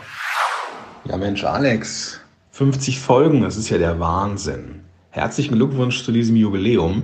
Ja, 1.06 1.18
Mensch, 1.18 1.44
Alex, 1.44 2.20
50 2.52 3.00
Folgen, 3.00 3.42
das 3.42 3.58
ist 3.58 3.70
ja 3.70 3.78
der 3.78 4.00
Wahnsinn. 4.00 4.82
Herzlichen 5.10 5.56
Glückwunsch 5.56 6.04
zu 6.04 6.12
diesem 6.12 6.36
Jubiläum. 6.36 7.04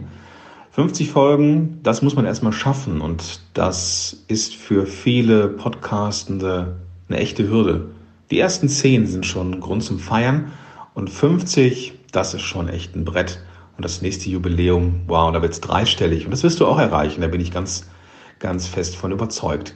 50 0.78 1.10
Folgen, 1.10 1.80
das 1.82 2.04
muss 2.04 2.16
man 2.16 2.28
erstmal 2.28 2.54
schaffen 2.54 3.02
und 3.02 3.42
das 3.56 4.24
ist 4.28 4.54
für 4.54 4.86
viele 4.86 5.48
Podcastende 5.48 6.76
eine 7.10 7.18
echte 7.18 7.50
Hürde. 7.50 7.88
Die 8.30 8.38
ersten 8.38 8.70
10 8.70 9.08
sind 9.08 9.26
schon 9.26 9.60
Grund 9.60 9.82
zum 9.82 9.98
Feiern 9.98 10.52
und 10.94 11.10
50, 11.10 11.94
das 12.12 12.36
ist 12.36 12.44
schon 12.44 12.70
echt 12.70 12.96
ein 12.96 13.06
Brett. 13.06 13.44
Und 13.76 13.86
das 13.86 14.04
nächste 14.04 14.30
Jubiläum, 14.30 15.02
wow, 15.08 15.32
da 15.34 15.42
wird 15.42 15.54
es 15.54 15.62
dreistellig 15.62 16.26
und 16.26 16.32
das 16.32 16.44
wirst 16.44 16.60
du 16.60 16.68
auch 16.68 16.78
erreichen, 16.78 17.22
da 17.22 17.28
bin 17.28 17.42
ich 17.42 17.50
ganz, 17.50 17.90
ganz 18.38 18.68
fest 18.68 18.98
von 18.98 19.12
überzeugt. 19.12 19.74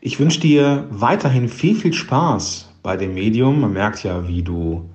Ich 0.00 0.20
wünsche 0.20 0.38
dir 0.38 0.86
weiterhin 0.90 1.48
viel, 1.48 1.74
viel 1.74 1.92
Spaß 1.92 2.72
bei 2.84 2.96
dem 2.96 3.14
Medium. 3.14 3.62
Man 3.62 3.72
merkt 3.72 4.04
ja, 4.04 4.28
wie 4.28 4.44
du 4.44 4.88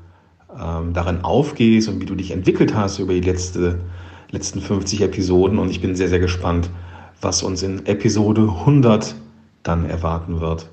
ähm, 0.58 0.94
darin 0.94 1.26
aufgehst 1.26 1.90
und 1.90 2.00
wie 2.00 2.06
du 2.06 2.16
dich 2.16 2.32
entwickelt 2.32 2.74
hast 2.74 3.00
über 3.00 3.12
die 3.12 3.20
letzte 3.20 3.82
letzten 4.36 4.60
50 4.60 5.02
Episoden 5.02 5.58
und 5.58 5.70
ich 5.70 5.82
bin 5.82 5.96
sehr, 5.96 6.10
sehr 6.10 6.20
gespannt, 6.20 6.70
was 7.22 7.42
uns 7.42 7.64
in 7.64 7.86
Episode 7.86 8.42
100 8.42 9.16
dann 9.64 9.90
erwarten 9.90 10.42
wird. 10.42 10.70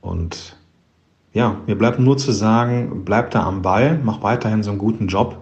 Und 0.00 0.56
ja, 1.34 1.60
mir 1.66 1.76
bleibt 1.76 2.00
nur 2.00 2.16
zu 2.16 2.32
sagen, 2.32 3.02
bleib 3.04 3.30
da 3.30 3.44
am 3.44 3.60
Ball, 3.60 4.00
mach 4.02 4.22
weiterhin 4.22 4.62
so 4.62 4.70
einen 4.70 4.78
guten 4.78 5.06
Job 5.06 5.36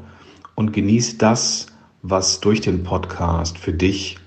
und 0.57 0.73
genieß 0.73 1.19
das, 1.19 1.67
was 2.03 2.41
durch 2.41 2.61
den 2.61 2.83
Podcast 2.83 3.59
für 3.59 3.73
dich 3.73 4.19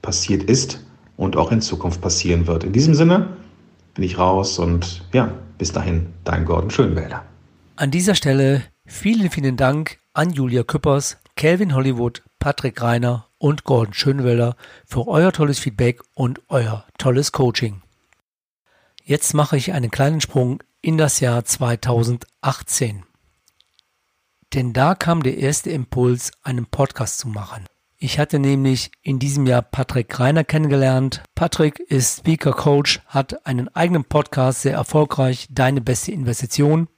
passiert 0.00 0.44
ist 0.44 0.82
und 1.18 1.36
auch 1.36 1.52
in 1.52 1.60
Zukunft 1.60 2.00
passieren 2.00 2.46
wird. 2.46 2.64
In 2.64 2.72
diesem 2.72 2.94
Sinne 2.94 3.28
bin 3.94 4.04
ich 4.04 4.18
raus 4.18 4.58
und 4.58 5.04
ja, 5.12 5.30
bis 5.58 5.70
dahin, 5.70 6.06
dein 6.24 6.46
Gordon 6.46 6.70
Schönwälder. 6.70 7.24
An 7.76 7.90
dieser 7.90 8.14
Stelle 8.14 8.62
vielen, 8.86 9.30
vielen 9.30 9.58
Dank 9.58 9.98
an 10.14 10.30
Julia 10.30 10.62
Küppers, 10.62 11.18
Calvin 11.36 11.74
Hollywood, 11.74 12.22
Patrick 12.44 12.82
Reiner 12.82 13.26
und 13.38 13.64
Gordon 13.64 13.94
Schönwelder 13.94 14.56
für 14.84 15.08
euer 15.08 15.32
tolles 15.32 15.58
Feedback 15.58 16.02
und 16.12 16.42
euer 16.48 16.84
tolles 16.98 17.32
Coaching. 17.32 17.80
Jetzt 19.02 19.32
mache 19.32 19.56
ich 19.56 19.72
einen 19.72 19.90
kleinen 19.90 20.20
Sprung 20.20 20.62
in 20.82 20.98
das 20.98 21.20
Jahr 21.20 21.46
2018. 21.46 23.04
Denn 24.52 24.74
da 24.74 24.94
kam 24.94 25.22
der 25.22 25.38
erste 25.38 25.70
Impuls, 25.70 26.32
einen 26.42 26.66
Podcast 26.66 27.16
zu 27.16 27.28
machen. 27.28 27.64
Ich 27.96 28.18
hatte 28.18 28.38
nämlich 28.38 28.90
in 29.00 29.18
diesem 29.18 29.46
Jahr 29.46 29.62
Patrick 29.62 30.20
Reiner 30.20 30.44
kennengelernt. 30.44 31.22
Patrick 31.34 31.80
ist 31.80 32.18
Speaker 32.18 32.52
Coach, 32.52 33.00
hat 33.06 33.46
einen 33.46 33.74
eigenen 33.74 34.04
Podcast, 34.04 34.60
sehr 34.60 34.74
erfolgreich, 34.74 35.46
Deine 35.48 35.80
beste 35.80 36.12
Investition. 36.12 36.88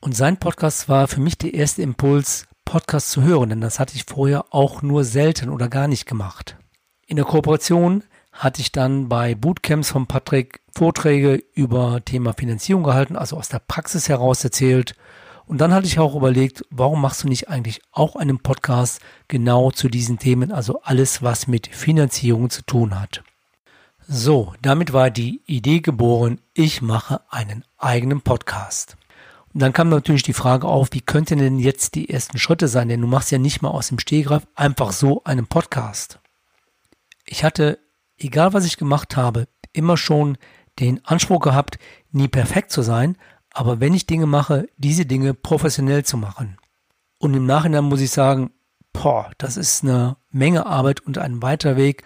Und 0.00 0.16
sein 0.16 0.36
Podcast 0.36 0.88
war 0.88 1.08
für 1.08 1.18
mich 1.18 1.38
der 1.38 1.54
erste 1.54 1.82
Impuls, 1.82 2.46
Podcast 2.72 3.10
zu 3.10 3.22
hören, 3.22 3.50
denn 3.50 3.60
das 3.60 3.78
hatte 3.78 3.96
ich 3.96 4.06
vorher 4.06 4.46
auch 4.48 4.80
nur 4.80 5.04
selten 5.04 5.50
oder 5.50 5.68
gar 5.68 5.88
nicht 5.88 6.06
gemacht. 6.06 6.56
In 7.06 7.16
der 7.16 7.26
Kooperation 7.26 8.02
hatte 8.32 8.62
ich 8.62 8.72
dann 8.72 9.10
bei 9.10 9.34
Bootcamps 9.34 9.90
von 9.90 10.06
Patrick 10.06 10.62
Vorträge 10.74 11.44
über 11.52 12.02
Thema 12.02 12.32
Finanzierung 12.32 12.82
gehalten, 12.82 13.14
also 13.14 13.36
aus 13.36 13.50
der 13.50 13.58
Praxis 13.58 14.08
heraus 14.08 14.42
erzählt. 14.42 14.94
Und 15.44 15.60
dann 15.60 15.74
hatte 15.74 15.86
ich 15.86 15.98
auch 15.98 16.14
überlegt, 16.14 16.64
warum 16.70 17.02
machst 17.02 17.24
du 17.24 17.28
nicht 17.28 17.50
eigentlich 17.50 17.82
auch 17.92 18.16
einen 18.16 18.38
Podcast 18.38 19.02
genau 19.28 19.70
zu 19.70 19.90
diesen 19.90 20.18
Themen, 20.18 20.50
also 20.50 20.80
alles, 20.80 21.22
was 21.22 21.46
mit 21.46 21.66
Finanzierung 21.66 22.48
zu 22.48 22.62
tun 22.62 22.98
hat. 22.98 23.22
So, 24.08 24.54
damit 24.62 24.94
war 24.94 25.10
die 25.10 25.42
Idee 25.44 25.80
geboren, 25.80 26.40
ich 26.54 26.80
mache 26.80 27.20
einen 27.28 27.66
eigenen 27.76 28.22
Podcast. 28.22 28.96
Und 29.54 29.60
dann 29.60 29.72
kam 29.72 29.88
natürlich 29.88 30.22
die 30.22 30.32
Frage 30.32 30.66
auf, 30.66 30.88
wie 30.92 31.00
könnten 31.00 31.38
denn 31.38 31.58
jetzt 31.58 31.94
die 31.94 32.08
ersten 32.08 32.38
Schritte 32.38 32.68
sein? 32.68 32.88
Denn 32.88 33.00
du 33.00 33.06
machst 33.06 33.30
ja 33.30 33.38
nicht 33.38 33.60
mal 33.60 33.70
aus 33.70 33.88
dem 33.88 33.98
Stehgreif 33.98 34.46
einfach 34.54 34.92
so 34.92 35.22
einen 35.24 35.46
Podcast. 35.46 36.20
Ich 37.26 37.44
hatte, 37.44 37.78
egal 38.18 38.54
was 38.54 38.64
ich 38.64 38.78
gemacht 38.78 39.16
habe, 39.16 39.48
immer 39.72 39.96
schon 39.96 40.38
den 40.80 41.04
Anspruch 41.04 41.40
gehabt, 41.40 41.78
nie 42.10 42.28
perfekt 42.28 42.72
zu 42.72 42.82
sein, 42.82 43.16
aber 43.52 43.80
wenn 43.80 43.94
ich 43.94 44.06
Dinge 44.06 44.26
mache, 44.26 44.68
diese 44.78 45.04
Dinge 45.04 45.34
professionell 45.34 46.04
zu 46.04 46.16
machen. 46.16 46.56
Und 47.18 47.34
im 47.34 47.46
Nachhinein 47.46 47.84
muss 47.84 48.00
ich 48.00 48.10
sagen, 48.10 48.50
boah, 48.92 49.30
das 49.38 49.56
ist 49.56 49.84
eine 49.84 50.16
Menge 50.30 50.66
Arbeit 50.66 51.00
und 51.00 51.18
ein 51.18 51.42
weiter 51.42 51.76
Weg, 51.76 52.04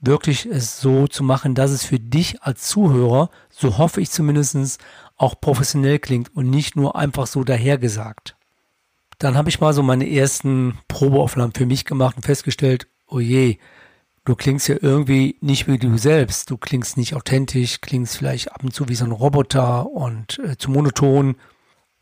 wirklich 0.00 0.46
es 0.46 0.80
so 0.80 1.08
zu 1.08 1.24
machen, 1.24 1.54
dass 1.54 1.70
es 1.70 1.84
für 1.84 1.98
dich 1.98 2.42
als 2.42 2.68
Zuhörer, 2.68 3.30
so 3.50 3.78
hoffe 3.78 4.00
ich 4.00 4.10
zumindest, 4.10 4.78
auch 5.16 5.40
professionell 5.40 5.98
klingt 5.98 6.34
und 6.34 6.50
nicht 6.50 6.76
nur 6.76 6.96
einfach 6.96 7.26
so 7.26 7.44
dahergesagt. 7.44 8.36
Dann 9.18 9.36
habe 9.36 9.48
ich 9.48 9.60
mal 9.60 9.72
so 9.72 9.82
meine 9.82 10.10
ersten 10.10 10.78
Probeaufnahmen 10.88 11.54
für 11.54 11.66
mich 11.66 11.84
gemacht 11.84 12.16
und 12.16 12.24
festgestellt, 12.24 12.88
oh 13.06 13.20
je, 13.20 13.58
du 14.24 14.34
klingst 14.34 14.68
ja 14.68 14.76
irgendwie 14.80 15.36
nicht 15.40 15.68
wie 15.68 15.78
du 15.78 15.96
selbst. 15.98 16.50
Du 16.50 16.56
klingst 16.56 16.96
nicht 16.96 17.14
authentisch, 17.14 17.80
klingst 17.80 18.16
vielleicht 18.16 18.52
ab 18.52 18.64
und 18.64 18.74
zu 18.74 18.88
wie 18.88 18.94
so 18.94 19.04
ein 19.04 19.12
Roboter 19.12 19.90
und 19.90 20.38
äh, 20.40 20.56
zu 20.56 20.70
monoton. 20.70 21.36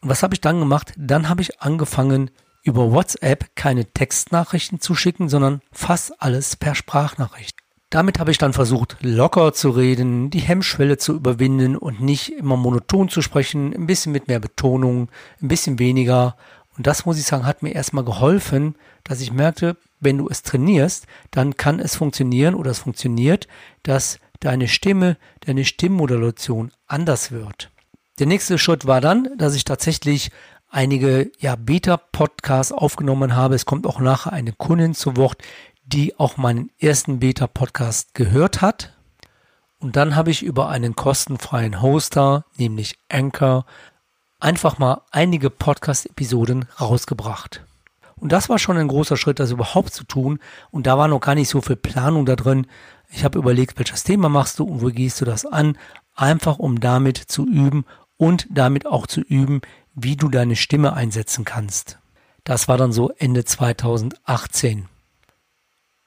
Und 0.01 0.09
was 0.09 0.23
habe 0.23 0.35
ich 0.35 0.41
dann 0.41 0.59
gemacht? 0.59 0.95
Dann 0.97 1.29
habe 1.29 1.43
ich 1.43 1.61
angefangen, 1.61 2.31
über 2.65 2.93
WhatsApp 2.93 3.57
keine 3.57 3.87
Textnachrichten 3.87 4.81
zu 4.81 4.95
schicken, 4.95 5.29
sondern 5.29 5.61
fast 5.73 6.21
alles 6.23 6.57
per 6.57 6.75
Sprachnachricht. 6.75 7.62
Damit 7.93 8.19
habe 8.19 8.31
ich 8.31 8.39
dann 8.39 8.55
versucht, 8.55 8.97
locker 9.03 9.53
zu 9.53 9.69
reden, 9.69 10.31
die 10.31 10.41
Hemmschwelle 10.41 10.97
zu 10.97 11.13
überwinden 11.13 11.77
und 11.77 12.01
nicht 12.01 12.31
immer 12.31 12.57
monoton 12.57 13.11
zu 13.11 13.21
sprechen, 13.21 13.75
ein 13.75 13.87
bisschen 13.87 14.13
mit 14.13 14.29
mehr 14.29 14.41
Betonung, 14.41 15.11
ein 15.43 15.49
bisschen 15.49 15.79
weniger. 15.79 16.35
Und 16.79 16.87
das 16.87 17.05
muss 17.05 17.19
ich 17.19 17.27
sagen, 17.27 17.45
hat 17.45 17.63
mir 17.63 17.75
erstmal 17.75 18.03
geholfen, 18.03 18.77
dass 19.05 19.21
ich 19.21 19.31
merkte, 19.31 19.77
wenn 20.01 20.17
du 20.17 20.31
es 20.31 20.43
trainierst, 20.43 21.07
dann 21.33 21.59
kann 21.59 21.81
es 21.81 21.95
funktionieren 21.95 22.55
oder 22.55 22.71
es 22.71 22.79
funktioniert, 22.79 23.47
dass 23.83 24.19
deine 24.41 24.69
Stimme, 24.69 25.19
deine 25.41 25.67
Stimmmodulation 25.67 26.73
anders 26.87 27.31
wird. 27.31 27.71
Der 28.19 28.27
nächste 28.27 28.57
Schritt 28.57 28.87
war 28.87 29.03
dann, 29.03 29.29
dass 29.37 29.55
ich 29.55 29.65
tatsächlich 29.65 30.31
einige 30.71 31.31
ja, 31.39 31.57
Beta-Podcasts 31.57 32.73
aufgenommen 32.73 33.37
habe. 33.37 33.55
Es 33.55 33.67
kommt 33.67 33.87
auch 33.87 34.01
nachher 34.01 34.33
eine 34.33 34.53
Kundin 34.53 34.95
zu 34.95 35.19
Wort, 35.19 35.43
die 35.93 36.19
auch 36.19 36.37
meinen 36.37 36.71
ersten 36.79 37.19
Beta-Podcast 37.19 38.15
gehört 38.15 38.63
hat. 38.63 38.95
Und 39.79 39.97
dann 39.97 40.17
habe 40.17 40.31
ich 40.31 40.43
über 40.43 40.69
einen 40.69 40.97
kostenfreien 40.97 41.83
Hoster, 41.83 42.47
nämlich 42.57 42.99
Anchor, 43.11 43.67
einfach 44.41 44.79
mal 44.79 45.03
einige 45.11 45.51
Podcast-Episoden 45.51 46.67
rausgebracht. 46.81 47.65
Und 48.17 48.33
das 48.33 48.49
war 48.49 48.59
schon 48.59 48.77
ein 48.77 48.89
großer 48.89 49.17
Schritt, 49.17 49.41
das 49.41 49.51
überhaupt 49.51 49.93
zu 49.93 50.05
tun. 50.05 50.39
Und 50.71 50.87
da 50.87 50.97
war 50.97 51.09
noch 51.09 51.21
gar 51.21 51.35
nicht 51.35 51.49
so 51.49 51.61
viel 51.61 51.77
Planung 51.77 52.25
da 52.25 52.37
drin. 52.37 52.67
Ich 53.11 53.25
habe 53.25 53.39
überlegt, 53.39 53.79
welches 53.79 54.05
Thema 54.05 54.29
machst 54.29 54.59
du 54.59 54.65
und 54.65 54.81
wo 54.81 54.87
gehst 54.87 55.21
du 55.21 55.25
das 55.25 55.45
an, 55.45 55.77
einfach 56.15 56.59
um 56.59 56.81
damit 56.81 57.19
zu 57.19 57.47
üben 57.47 57.85
und 58.17 58.47
damit 58.51 58.87
auch 58.87 59.07
zu 59.07 59.21
üben, 59.21 59.61
wie 59.95 60.17
du 60.17 60.29
deine 60.29 60.57
Stimme 60.57 60.95
einsetzen 60.95 61.45
kannst. 61.45 61.99
Das 62.45 62.69
war 62.69 62.79
dann 62.79 62.93
so 62.93 63.11
Ende 63.11 63.45
2018. 63.45 64.89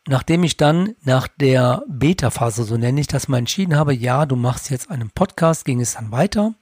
Nachdem 0.08 0.44
ich 0.44 0.56
dann 0.56 0.96
nach 1.04 1.28
der 1.28 1.84
Beta-Phase, 1.88 2.64
so 2.64 2.78
nenne 2.78 3.02
ich 3.02 3.08
das 3.08 3.28
mal, 3.28 3.40
entschieden 3.40 3.76
habe, 3.76 3.94
ja, 3.94 4.28
du 4.28 4.36
machst 4.36 4.70
jetzt 4.70 4.92
einen 4.92 5.10
Podcast, 5.10 5.66
ging 5.66 5.82
es 5.82 5.96
dann 5.96 6.12
weiter. 6.12 6.54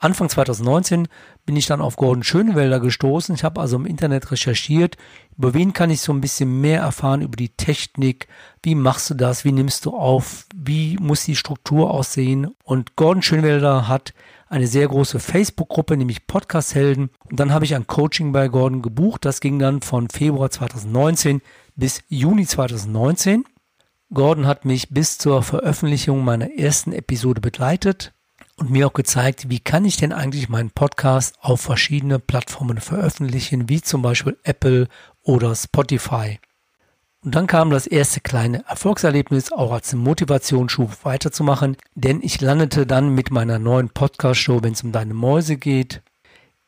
Anfang 0.00 0.28
2019 0.28 1.08
bin 1.44 1.56
ich 1.56 1.66
dann 1.66 1.80
auf 1.80 1.96
Gordon 1.96 2.22
Schönewälder 2.22 2.78
gestoßen. 2.78 3.34
Ich 3.34 3.42
habe 3.42 3.60
also 3.60 3.74
im 3.74 3.84
Internet 3.84 4.30
recherchiert, 4.30 4.96
über 5.36 5.54
wen 5.54 5.72
kann 5.72 5.90
ich 5.90 6.02
so 6.02 6.12
ein 6.12 6.20
bisschen 6.20 6.60
mehr 6.60 6.82
erfahren, 6.82 7.20
über 7.20 7.34
die 7.34 7.48
Technik, 7.48 8.28
wie 8.62 8.76
machst 8.76 9.10
du 9.10 9.14
das, 9.14 9.44
wie 9.44 9.50
nimmst 9.50 9.84
du 9.84 9.96
auf, 9.96 10.46
wie 10.54 10.96
muss 10.98 11.24
die 11.24 11.34
Struktur 11.34 11.90
aussehen. 11.90 12.54
Und 12.62 12.94
Gordon 12.94 13.22
Schönewälder 13.22 13.88
hat 13.88 14.14
eine 14.48 14.68
sehr 14.68 14.86
große 14.86 15.18
Facebook-Gruppe, 15.18 15.96
nämlich 15.96 16.28
Podcast 16.28 16.76
Helden. 16.76 17.10
Und 17.28 17.40
dann 17.40 17.52
habe 17.52 17.64
ich 17.64 17.74
ein 17.74 17.88
Coaching 17.88 18.30
bei 18.30 18.46
Gordon 18.46 18.82
gebucht. 18.82 19.24
Das 19.24 19.40
ging 19.40 19.58
dann 19.58 19.82
von 19.82 20.08
Februar 20.08 20.50
2019 20.50 21.42
bis 21.78 22.02
Juni 22.08 22.44
2019. 22.44 23.44
Gordon 24.12 24.46
hat 24.46 24.64
mich 24.64 24.90
bis 24.90 25.16
zur 25.16 25.44
Veröffentlichung 25.44 26.24
meiner 26.24 26.50
ersten 26.50 26.92
Episode 26.92 27.40
begleitet 27.40 28.12
und 28.56 28.70
mir 28.70 28.88
auch 28.88 28.92
gezeigt, 28.92 29.48
wie 29.48 29.60
kann 29.60 29.84
ich 29.84 29.96
denn 29.96 30.12
eigentlich 30.12 30.48
meinen 30.48 30.70
Podcast 30.70 31.36
auf 31.40 31.60
verschiedene 31.60 32.18
Plattformen 32.18 32.78
veröffentlichen, 32.78 33.68
wie 33.68 33.80
zum 33.80 34.02
Beispiel 34.02 34.36
Apple 34.42 34.88
oder 35.22 35.54
Spotify. 35.54 36.40
Und 37.22 37.36
dann 37.36 37.46
kam 37.46 37.70
das 37.70 37.86
erste 37.86 38.20
kleine 38.20 38.64
Erfolgserlebnis 38.66 39.52
auch 39.52 39.70
als 39.70 39.94
Motivationsschub 39.94 41.04
weiterzumachen, 41.04 41.76
denn 41.94 42.20
ich 42.22 42.40
landete 42.40 42.86
dann 42.86 43.14
mit 43.14 43.30
meiner 43.30 43.60
neuen 43.60 43.90
Podcast-Show, 43.90 44.64
wenn 44.64 44.72
es 44.72 44.82
um 44.82 44.90
deine 44.90 45.14
Mäuse 45.14 45.56
geht, 45.56 46.02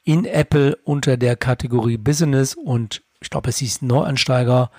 in 0.04 0.24
Apple 0.24 0.76
unter 0.84 1.16
der 1.16 1.34
Kategorie 1.34 1.98
Business 1.98 2.54
und 2.54 3.02
ich 3.20 3.28
glaube, 3.30 3.50
es 3.50 3.58
hieß 3.58 3.82
Neuansteiger 3.82 4.70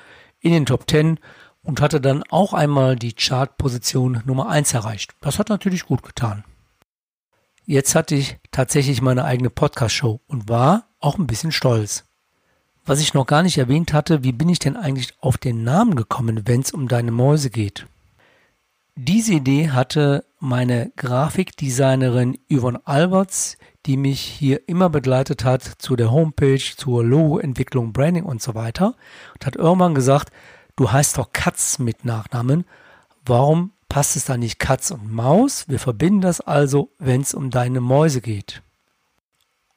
in 0.42 0.52
den 0.52 0.66
Top 0.66 0.90
10 0.90 1.20
und 1.64 1.82
hatte 1.82 2.02
dann 2.02 2.24
auch 2.30 2.54
einmal 2.54 2.96
die 2.96 3.14
Chartposition 3.14 4.22
Nummer 4.26 4.50
1 4.50 4.74
erreicht. 4.74 5.16
Das 5.22 5.40
hat 5.40 5.50
natürlich 5.50 5.86
gut 5.86 6.04
getan. 6.04 6.44
Jetzt 7.66 7.96
hatte 7.96 8.16
ich 8.16 8.38
tatsächlich 8.52 9.02
meine 9.02 9.24
eigene 9.24 9.50
Podcast-Show 9.50 10.20
und 10.28 10.50
war 10.50 10.88
auch 11.00 11.18
ein 11.18 11.28
bisschen 11.28 11.52
stolz. 11.52 12.06
Was 12.84 13.00
ich 13.00 13.14
noch 13.14 13.28
gar 13.28 13.44
nicht 13.44 13.60
erwähnt 13.60 13.94
hatte, 13.94 14.24
wie 14.24 14.32
bin 14.32 14.50
ich 14.50 14.60
denn 14.60 14.76
eigentlich 14.76 15.14
auf 15.20 15.38
den 15.38 15.64
Namen 15.64 15.96
gekommen, 15.96 16.48
wenn 16.48 16.62
es 16.62 16.72
um 16.72 16.88
deine 16.88 17.12
Mäuse 17.12 17.52
geht? 17.52 17.86
Diese 18.96 19.34
Idee 19.36 19.70
hatte 19.70 20.26
meine 20.40 20.92
Grafikdesignerin 20.96 22.40
Yvonne 22.52 22.82
Alberts, 22.86 23.58
die 23.86 23.98
mich 23.98 24.22
hier 24.22 24.68
immer 24.70 24.90
begleitet 24.90 25.44
hat 25.44 25.64
zu 25.64 25.96
der 25.96 26.12
Homepage, 26.12 26.62
zur 26.78 27.04
Logoentwicklung, 27.04 27.94
Branding 27.94 28.24
und 28.24 28.42
so 28.42 28.56
weiter 28.56 28.96
und 29.34 29.46
hat 29.46 29.56
irgendwann 29.56 29.96
gesagt, 29.96 30.32
du 30.76 30.92
heißt 30.92 31.18
doch 31.18 31.34
Katz 31.34 31.80
mit 31.80 32.06
Nachnamen, 32.06 32.66
warum 33.26 33.72
passt 33.90 34.16
es 34.16 34.26
da 34.26 34.38
nicht 34.38 34.60
Katz 34.60 34.92
und 34.92 35.12
Maus? 35.12 35.68
Wir 35.68 35.80
verbinden 35.80 36.22
das 36.22 36.42
also, 36.42 36.92
wenn 37.00 37.22
es 37.22 37.34
um 37.34 37.50
deine 37.50 37.82
Mäuse 37.82 38.22
geht. 38.22 38.62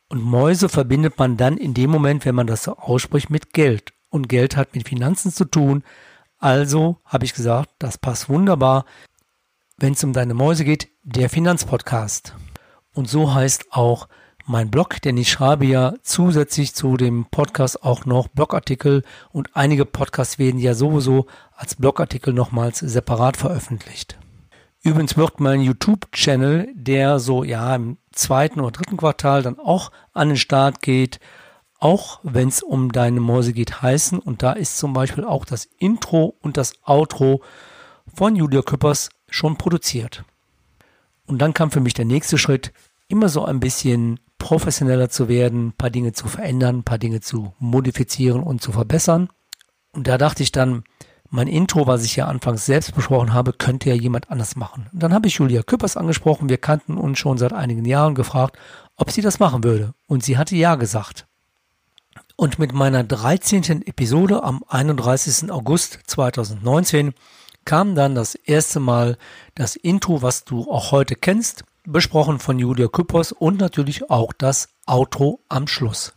Und 0.08 0.22
Mäuse 0.22 0.68
verbindet 0.68 1.18
man 1.18 1.36
dann 1.36 1.56
in 1.56 1.74
dem 1.74 1.90
Moment, 1.90 2.24
wenn 2.24 2.34
man 2.34 2.46
das 2.46 2.64
so 2.64 2.76
ausspricht, 2.76 3.30
mit 3.30 3.52
Geld. 3.52 3.92
Und 4.10 4.28
Geld 4.28 4.56
hat 4.56 4.76
mit 4.76 4.88
Finanzen 4.88 5.32
zu 5.32 5.44
tun. 5.44 5.82
Also 6.38 6.98
habe 7.04 7.24
ich 7.24 7.34
gesagt, 7.34 7.70
das 7.78 7.98
passt 7.98 8.28
wunderbar, 8.28 8.84
wenn 9.78 9.94
es 9.94 10.04
um 10.04 10.12
deine 10.12 10.34
Mäuse 10.34 10.64
geht, 10.64 10.88
der 11.02 11.28
Finanzpodcast. 11.28 12.34
Und 12.94 13.10
so 13.10 13.34
heißt 13.34 13.66
auch 13.72 14.08
mein 14.46 14.70
Blog, 14.70 15.00
denn 15.02 15.16
ich 15.16 15.30
schreibe 15.30 15.66
ja 15.66 15.94
zusätzlich 16.02 16.74
zu 16.74 16.96
dem 16.96 17.26
Podcast 17.26 17.82
auch 17.82 18.04
noch 18.04 18.28
Blogartikel 18.28 19.02
und 19.32 19.50
einige 19.54 19.84
Podcasts 19.84 20.38
werden 20.38 20.60
ja 20.60 20.74
sowieso 20.74 21.26
als 21.56 21.74
Blogartikel 21.76 22.32
nochmals 22.32 22.78
separat 22.78 23.36
veröffentlicht. 23.36 24.18
Übrigens 24.82 25.16
wird 25.16 25.40
mein 25.40 25.62
YouTube-Channel, 25.62 26.68
der 26.74 27.18
so 27.18 27.42
ja 27.42 27.74
im 27.74 27.96
zweiten 28.12 28.60
oder 28.60 28.70
dritten 28.70 28.98
Quartal 28.98 29.42
dann 29.42 29.58
auch 29.58 29.90
an 30.12 30.28
den 30.28 30.36
Start 30.36 30.82
geht, 30.82 31.20
auch 31.78 32.20
wenn 32.22 32.48
es 32.48 32.62
um 32.62 32.92
deine 32.92 33.20
Mäuse 33.20 33.54
geht, 33.54 33.80
heißen. 33.80 34.18
Und 34.18 34.42
da 34.42 34.52
ist 34.52 34.76
zum 34.76 34.92
Beispiel 34.92 35.24
auch 35.24 35.46
das 35.46 35.68
Intro 35.78 36.36
und 36.42 36.58
das 36.58 36.74
Outro 36.84 37.42
von 38.14 38.36
Julia 38.36 38.60
Küppers 38.60 39.08
schon 39.30 39.56
produziert. 39.56 40.22
Und 41.26 41.38
dann 41.38 41.54
kam 41.54 41.70
für 41.70 41.80
mich 41.80 41.94
der 41.94 42.04
nächste 42.04 42.38
Schritt, 42.38 42.72
immer 43.08 43.28
so 43.28 43.44
ein 43.44 43.60
bisschen 43.60 44.20
professioneller 44.38 45.08
zu 45.08 45.28
werden, 45.28 45.72
paar 45.72 45.90
Dinge 45.90 46.12
zu 46.12 46.28
verändern, 46.28 46.84
paar 46.84 46.98
Dinge 46.98 47.20
zu 47.20 47.54
modifizieren 47.58 48.42
und 48.42 48.60
zu 48.62 48.72
verbessern. 48.72 49.28
Und 49.92 50.06
da 50.06 50.18
dachte 50.18 50.42
ich 50.42 50.52
dann, 50.52 50.84
mein 51.30 51.48
Intro, 51.48 51.86
was 51.86 52.04
ich 52.04 52.16
ja 52.16 52.26
anfangs 52.26 52.66
selbst 52.66 52.94
besprochen 52.94 53.32
habe, 53.32 53.52
könnte 53.52 53.88
ja 53.88 53.94
jemand 53.94 54.30
anders 54.30 54.54
machen. 54.54 54.88
Und 54.92 55.02
dann 55.02 55.14
habe 55.14 55.26
ich 55.26 55.34
Julia 55.34 55.62
Küppers 55.62 55.96
angesprochen. 55.96 56.48
Wir 56.48 56.58
kannten 56.58 56.96
uns 56.96 57.18
schon 57.18 57.38
seit 57.38 57.52
einigen 57.52 57.84
Jahren 57.84 58.14
gefragt, 58.14 58.58
ob 58.96 59.10
sie 59.10 59.22
das 59.22 59.40
machen 59.40 59.64
würde. 59.64 59.94
Und 60.06 60.22
sie 60.22 60.38
hatte 60.38 60.54
ja 60.54 60.76
gesagt. 60.76 61.26
Und 62.36 62.58
mit 62.58 62.72
meiner 62.72 63.02
13. 63.02 63.82
Episode 63.86 64.42
am 64.42 64.62
31. 64.68 65.50
August 65.50 66.00
2019 66.06 67.14
kam 67.64 67.94
dann 67.94 68.14
das 68.14 68.34
erste 68.34 68.80
Mal 68.80 69.16
das 69.54 69.76
Intro, 69.76 70.22
was 70.22 70.44
du 70.44 70.70
auch 70.70 70.92
heute 70.92 71.14
kennst, 71.14 71.64
besprochen 71.84 72.38
von 72.38 72.58
Julia 72.58 72.88
Küppers 72.88 73.32
und 73.32 73.58
natürlich 73.58 74.10
auch 74.10 74.32
das 74.32 74.68
Outro 74.86 75.40
am 75.48 75.66
Schluss. 75.66 76.14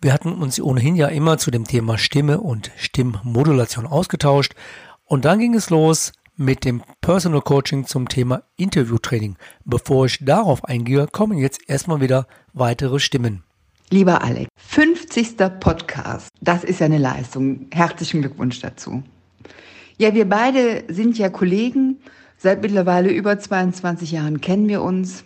Wir 0.00 0.12
hatten 0.14 0.32
uns 0.32 0.60
ohnehin 0.60 0.96
ja 0.96 1.08
immer 1.08 1.36
zu 1.36 1.50
dem 1.50 1.64
Thema 1.66 1.98
Stimme 1.98 2.40
und 2.40 2.70
Stimmmodulation 2.76 3.86
ausgetauscht 3.86 4.54
und 5.04 5.24
dann 5.26 5.38
ging 5.38 5.54
es 5.54 5.68
los 5.68 6.12
mit 6.36 6.64
dem 6.64 6.82
Personal 7.02 7.42
Coaching 7.42 7.84
zum 7.84 8.08
Thema 8.08 8.42
Interviewtraining. 8.56 9.36
Bevor 9.66 10.06
ich 10.06 10.24
darauf 10.24 10.64
eingehe, 10.64 11.06
kommen 11.06 11.36
jetzt 11.36 11.68
erstmal 11.68 12.00
wieder 12.00 12.26
weitere 12.54 12.98
Stimmen. 12.98 13.44
Lieber 13.90 14.22
Alex, 14.22 14.48
50. 14.56 15.36
Podcast, 15.60 16.28
das 16.40 16.64
ist 16.64 16.80
ja 16.80 16.86
eine 16.86 16.98
Leistung. 16.98 17.66
Herzlichen 17.70 18.22
Glückwunsch 18.22 18.60
dazu. 18.60 19.02
Ja, 20.00 20.14
wir 20.14 20.26
beide 20.26 20.84
sind 20.88 21.18
ja 21.18 21.28
Kollegen. 21.28 21.98
Seit 22.38 22.62
mittlerweile 22.62 23.12
über 23.12 23.38
22 23.38 24.12
Jahren 24.12 24.40
kennen 24.40 24.66
wir 24.66 24.80
uns. 24.80 25.24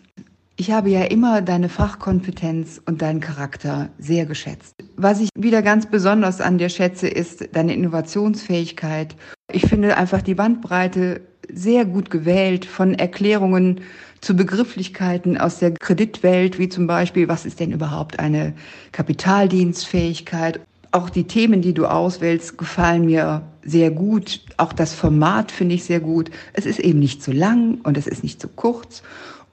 Ich 0.56 0.72
habe 0.72 0.90
ja 0.90 1.04
immer 1.04 1.42
deine 1.42 1.68
Fachkompetenz 1.68 2.82
und 2.84 3.00
deinen 3.00 3.20
Charakter 3.20 3.90
sehr 4.00 4.26
geschätzt. 4.26 4.74
Was 4.96 5.20
ich 5.20 5.28
wieder 5.38 5.62
ganz 5.62 5.86
besonders 5.86 6.40
an 6.40 6.58
dir 6.58 6.70
schätze, 6.70 7.06
ist 7.06 7.50
deine 7.52 7.72
Innovationsfähigkeit. 7.72 9.14
Ich 9.52 9.64
finde 9.64 9.96
einfach 9.96 10.22
die 10.22 10.34
Bandbreite 10.34 11.20
sehr 11.52 11.84
gut 11.84 12.10
gewählt 12.10 12.64
von 12.64 12.94
Erklärungen 12.94 13.80
zu 14.22 14.34
Begrifflichkeiten 14.34 15.38
aus 15.38 15.60
der 15.60 15.70
Kreditwelt, 15.70 16.58
wie 16.58 16.68
zum 16.68 16.88
Beispiel, 16.88 17.28
was 17.28 17.46
ist 17.46 17.60
denn 17.60 17.70
überhaupt 17.70 18.18
eine 18.18 18.54
Kapitaldienstfähigkeit? 18.90 20.58
Auch 20.94 21.10
die 21.10 21.24
Themen, 21.24 21.60
die 21.60 21.74
du 21.74 21.86
auswählst, 21.86 22.56
gefallen 22.56 23.06
mir 23.06 23.42
sehr 23.64 23.90
gut. 23.90 24.42
Auch 24.58 24.72
das 24.72 24.94
Format 24.94 25.50
finde 25.50 25.74
ich 25.74 25.82
sehr 25.82 25.98
gut. 25.98 26.30
Es 26.52 26.66
ist 26.66 26.78
eben 26.78 27.00
nicht 27.00 27.20
zu 27.20 27.32
lang 27.32 27.80
und 27.82 27.98
es 27.98 28.06
ist 28.06 28.22
nicht 28.22 28.40
zu 28.40 28.46
kurz. 28.46 29.02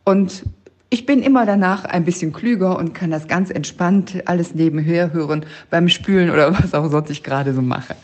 Und 0.04 0.44
ich 0.92 1.08
bin 1.08 1.24
immer 1.24 1.48
danach 1.48 1.84
ein 1.86 2.06
bisschen 2.06 2.32
klüger 2.32 2.78
und 2.78 2.94
kann 2.94 3.10
das 3.10 3.28
ganz 3.28 3.50
entspannt 3.50 4.22
alles 4.26 4.54
nebenher 4.54 5.14
hören 5.14 5.48
beim 5.72 5.90
Spülen 5.90 6.30
oder 6.30 6.54
was 6.60 6.76
auch 6.76 6.92
sonst 6.92 7.10
ich 7.10 7.24
gerade 7.24 7.56
so 7.56 7.64
mache. 7.64 7.96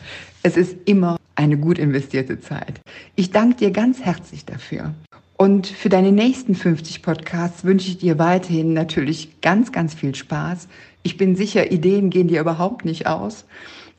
Es 0.42 0.56
ist 0.56 0.76
immer 0.86 1.16
eine 1.36 1.58
gut 1.58 1.78
investierte 1.78 2.40
Zeit. 2.40 2.80
Ich 3.14 3.30
danke 3.30 3.58
dir 3.58 3.70
ganz 3.70 4.00
herzlich 4.00 4.46
dafür. 4.46 4.94
Und 5.36 5.68
für 5.68 5.88
deine 5.88 6.10
nächsten 6.10 6.56
50 6.56 7.02
Podcasts 7.02 7.62
wünsche 7.62 7.86
ich 7.86 7.98
dir 7.98 8.18
weiterhin 8.18 8.72
natürlich 8.72 9.40
ganz, 9.40 9.70
ganz 9.70 9.94
viel 9.94 10.16
Spaß. 10.16 10.66
Ich 11.02 11.16
bin 11.16 11.36
sicher, 11.36 11.70
Ideen 11.70 12.10
gehen 12.10 12.28
dir 12.28 12.40
überhaupt 12.40 12.84
nicht 12.84 13.06
aus. 13.06 13.46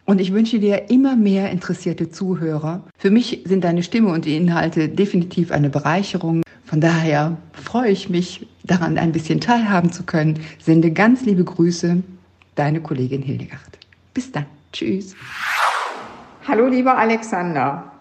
Und 0.06 0.20
ich 0.20 0.34
wünsche 0.34 0.60
dir 0.60 0.90
immer 0.90 1.16
mehr 1.16 1.52
interessierte 1.52 2.10
Zuhörer. 2.10 2.84
Für 2.98 3.12
mich 3.12 3.44
sind 3.46 3.64
deine 3.64 3.84
Stimme 3.84 4.12
und 4.12 4.26
die 4.26 4.38
Inhalte 4.38 4.90
definitiv 4.90 5.52
eine 5.52 5.70
Bereicherung. 5.70 6.42
Von 6.66 6.82
daher 6.82 7.38
freue 7.54 7.92
ich 7.92 8.10
mich 8.10 8.48
daran, 8.64 8.98
ein 8.98 9.12
bisschen 9.12 9.40
teilhaben 9.40 9.92
zu 9.92 10.04
können. 10.04 10.40
Sende 10.60 10.92
ganz 10.92 11.26
liebe 11.26 11.44
Grüße, 11.44 12.02
deine 12.56 12.82
Kollegin 12.82 13.22
Hildegard. 13.22 13.80
Bis 14.14 14.32
dann. 14.32 14.46
Tschüss. 14.74 15.16
Hallo 16.48 16.68
lieber 16.68 16.98
Alexander. 16.98 17.92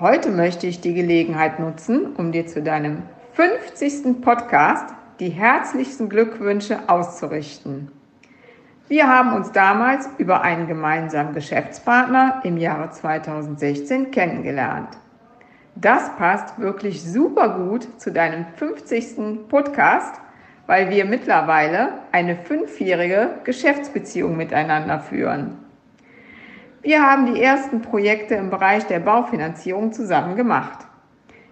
Heute 0.00 0.30
möchte 0.30 0.68
ich 0.68 0.80
die 0.80 0.94
Gelegenheit 0.94 1.58
nutzen, 1.58 2.14
um 2.16 2.30
dir 2.30 2.46
zu 2.46 2.62
deinem 2.62 3.02
50. 3.32 4.20
Podcast 4.20 4.94
die 5.18 5.30
herzlichsten 5.30 6.08
Glückwünsche 6.08 6.88
auszurichten. 6.88 7.90
Wir 8.88 9.06
haben 9.06 9.34
uns 9.34 9.52
damals 9.52 10.08
über 10.16 10.40
einen 10.40 10.66
gemeinsamen 10.66 11.34
Geschäftspartner 11.34 12.40
im 12.44 12.56
Jahre 12.56 12.90
2016 12.90 14.10
kennengelernt. 14.10 14.96
Das 15.74 16.16
passt 16.16 16.58
wirklich 16.58 17.04
super 17.04 17.50
gut 17.50 17.86
zu 18.00 18.10
deinem 18.10 18.46
50. 18.56 19.46
Podcast, 19.46 20.18
weil 20.66 20.88
wir 20.88 21.04
mittlerweile 21.04 21.98
eine 22.12 22.34
fünfjährige 22.34 23.34
Geschäftsbeziehung 23.44 24.38
miteinander 24.38 25.00
führen. 25.00 25.58
Wir 26.80 27.02
haben 27.02 27.34
die 27.34 27.42
ersten 27.42 27.82
Projekte 27.82 28.36
im 28.36 28.48
Bereich 28.48 28.86
der 28.86 29.00
Baufinanzierung 29.00 29.92
zusammen 29.92 30.34
gemacht. 30.34 30.87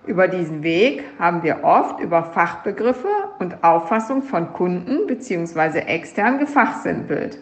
Über 0.06 0.28
diesen 0.28 0.62
Weg 0.62 1.02
haben 1.18 1.42
wir 1.42 1.64
oft 1.64 1.98
über 1.98 2.22
Fachbegriffe 2.22 3.08
und 3.40 3.64
Auffassung 3.64 4.22
von 4.22 4.52
Kunden 4.52 5.08
bzw. 5.08 5.80
extern 5.80 6.38
gefachsimpelt. 6.38 7.38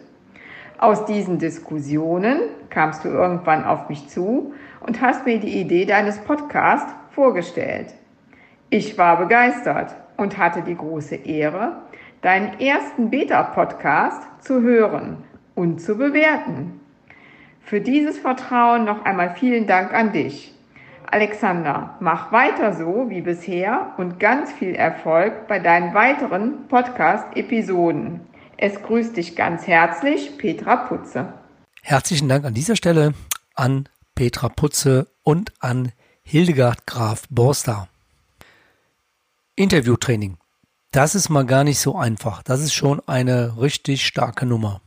Aus 0.79 1.05
diesen 1.05 1.37
Diskussionen 1.37 2.39
kamst 2.71 3.05
du 3.05 3.09
irgendwann 3.09 3.63
auf 3.65 3.87
mich 3.87 4.07
zu 4.09 4.53
und 4.81 4.99
hast 4.99 5.27
mir 5.27 5.39
die 5.39 5.61
Idee 5.61 5.85
deines 5.85 6.17
Podcasts 6.17 6.91
vorgestellt. 7.11 7.93
Ich 8.71 8.97
war 8.97 9.17
begeistert 9.17 9.95
und 10.17 10.39
hatte 10.39 10.63
die 10.63 10.75
große 10.75 11.15
Ehre, 11.15 11.83
deinen 12.21 12.59
ersten 12.59 13.11
Beta-Podcast 13.11 14.23
zu 14.39 14.63
hören 14.63 15.17
und 15.53 15.81
zu 15.81 15.97
bewerten. 15.97 16.79
Für 17.61 17.79
dieses 17.79 18.17
Vertrauen 18.17 18.85
noch 18.85 19.05
einmal 19.05 19.35
vielen 19.35 19.67
Dank 19.67 19.93
an 19.93 20.11
dich. 20.11 20.54
Alexander, 21.11 21.95
mach 21.99 22.31
weiter 22.31 22.73
so 22.73 23.09
wie 23.09 23.21
bisher 23.21 23.93
und 23.97 24.19
ganz 24.19 24.51
viel 24.51 24.75
Erfolg 24.75 25.47
bei 25.47 25.59
deinen 25.59 25.93
weiteren 25.93 26.67
Podcast-Episoden. 26.67 28.21
Es 28.57 28.81
grüßt 28.81 29.17
dich 29.17 29.35
ganz 29.35 29.67
herzlich, 29.67 30.37
Petra 30.37 30.75
Putze. 30.75 31.33
Herzlichen 31.81 32.29
Dank 32.29 32.45
an 32.45 32.53
dieser 32.53 32.75
Stelle 32.75 33.13
an 33.53 33.87
Petra 34.15 34.49
Putze 34.49 35.07
und 35.23 35.53
an 35.59 35.91
Hildegard 36.23 36.87
Graf 36.87 37.23
Borster. 37.29 37.87
Interviewtraining. 39.55 40.37
Das 40.91 41.15
ist 41.15 41.29
mal 41.29 41.45
gar 41.45 41.63
nicht 41.63 41.79
so 41.79 41.97
einfach. 41.97 42.41
Das 42.43 42.61
ist 42.61 42.73
schon 42.73 43.01
eine 43.07 43.59
richtig 43.59 44.05
starke 44.05 44.45
Nummer. 44.45 44.81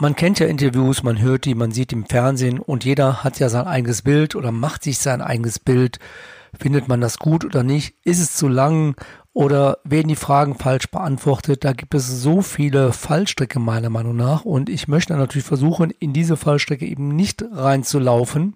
Man 0.00 0.14
kennt 0.14 0.38
ja 0.38 0.46
Interviews, 0.46 1.02
man 1.02 1.20
hört 1.20 1.44
die, 1.44 1.56
man 1.56 1.72
sieht 1.72 1.92
im 1.92 2.06
Fernsehen 2.06 2.60
und 2.60 2.84
jeder 2.84 3.24
hat 3.24 3.40
ja 3.40 3.48
sein 3.48 3.66
eigenes 3.66 4.02
Bild 4.02 4.36
oder 4.36 4.52
macht 4.52 4.84
sich 4.84 4.98
sein 4.98 5.20
eigenes 5.20 5.58
Bild. 5.58 5.98
Findet 6.56 6.86
man 6.86 7.00
das 7.00 7.18
gut 7.18 7.44
oder 7.44 7.64
nicht? 7.64 7.96
Ist 8.04 8.20
es 8.20 8.36
zu 8.36 8.46
lang 8.46 8.94
oder 9.32 9.78
werden 9.82 10.06
die 10.06 10.14
Fragen 10.14 10.54
falsch 10.54 10.88
beantwortet? 10.88 11.64
Da 11.64 11.72
gibt 11.72 11.94
es 11.94 12.06
so 12.06 12.42
viele 12.42 12.92
Fallstricke 12.92 13.58
meiner 13.58 13.90
Meinung 13.90 14.14
nach 14.14 14.44
und 14.44 14.68
ich 14.68 14.86
möchte 14.86 15.16
natürlich 15.16 15.44
versuchen, 15.44 15.90
in 15.90 16.12
diese 16.12 16.36
Fallstricke 16.36 16.86
eben 16.86 17.16
nicht 17.16 17.42
reinzulaufen. 17.50 18.54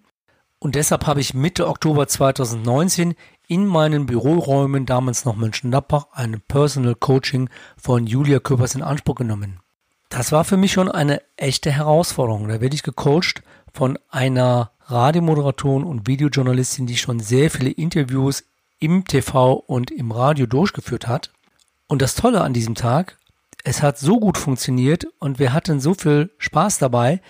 Und 0.61 0.77
deshalb 0.77 1.09
habe 1.09 1.19
ich 1.19 1.35
Mitte 1.35 1.67
Oktober 1.67 2.07
2019 2.07 3.15
in 3.49 3.67
meinen 3.67 4.07
Büroräumen, 4.07 4.87
damals 4.87 5.25
noch 5.25 5.35
Mönchengladbach, 5.35 6.07
ein 6.13 6.41
Personal 6.47 6.95
Coaching 6.95 7.51
von 7.77 8.07
Julia 8.07 8.39
Köpers 8.39 8.77
in 8.77 8.83
Anspruch 8.83 9.17
genommen. 9.17 9.62
Das 10.13 10.31
war 10.31 10.45
für 10.45 10.59
mich 10.59 10.73
schon 10.73 10.91
eine 10.91 11.23
echte 11.39 11.73
Herausforderung. 11.73 12.47
Da 12.47 12.61
werde 12.61 12.75
ich 12.75 12.83
gecoacht 12.83 13.43
von 13.73 13.99
einer 14.11 14.71
Radiomoderatorin 14.85 15.85
und 15.85 16.07
Videojournalistin, 16.07 16.87
die 16.87 16.99
schon 16.99 17.19
sehr 17.19 17.51
viele 17.51 17.71
Interviews 17.71 18.45
im 18.79 19.07
TV 19.07 19.55
und 19.55 19.91
im 19.91 20.13
Radio 20.13 20.45
durchgeführt 20.45 21.09
hat. 21.09 21.31
Und 21.89 22.03
das 22.03 22.15
Tolle 22.15 22.43
an 22.43 22.53
diesem 22.53 22.75
Tag, 22.75 23.17
es 23.65 23.81
hat 23.81 23.99
so 23.99 24.21
gut 24.21 24.37
funktioniert 24.37 25.07
und 25.19 25.39
wir 25.39 25.55
hatten 25.55 25.81
so 25.81 25.95
viel 25.95 26.31
Spaß 26.37 26.77
dabei, 26.77 27.23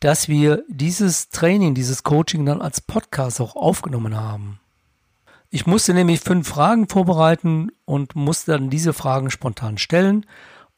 dass 0.00 0.28
wir 0.28 0.64
dieses 0.66 1.28
Training, 1.28 1.76
dieses 1.76 2.02
Coaching 2.02 2.44
dann 2.44 2.60
als 2.60 2.80
Podcast 2.80 3.40
auch 3.40 3.54
aufgenommen 3.54 4.16
haben. 4.16 4.58
Ich 5.50 5.66
musste 5.66 5.94
nämlich 5.94 6.18
fünf 6.18 6.48
Fragen 6.48 6.88
vorbereiten 6.88 7.70
und 7.84 8.16
musste 8.16 8.50
dann 8.50 8.70
diese 8.70 8.92
Fragen 8.92 9.30
spontan 9.30 9.78
stellen. 9.78 10.26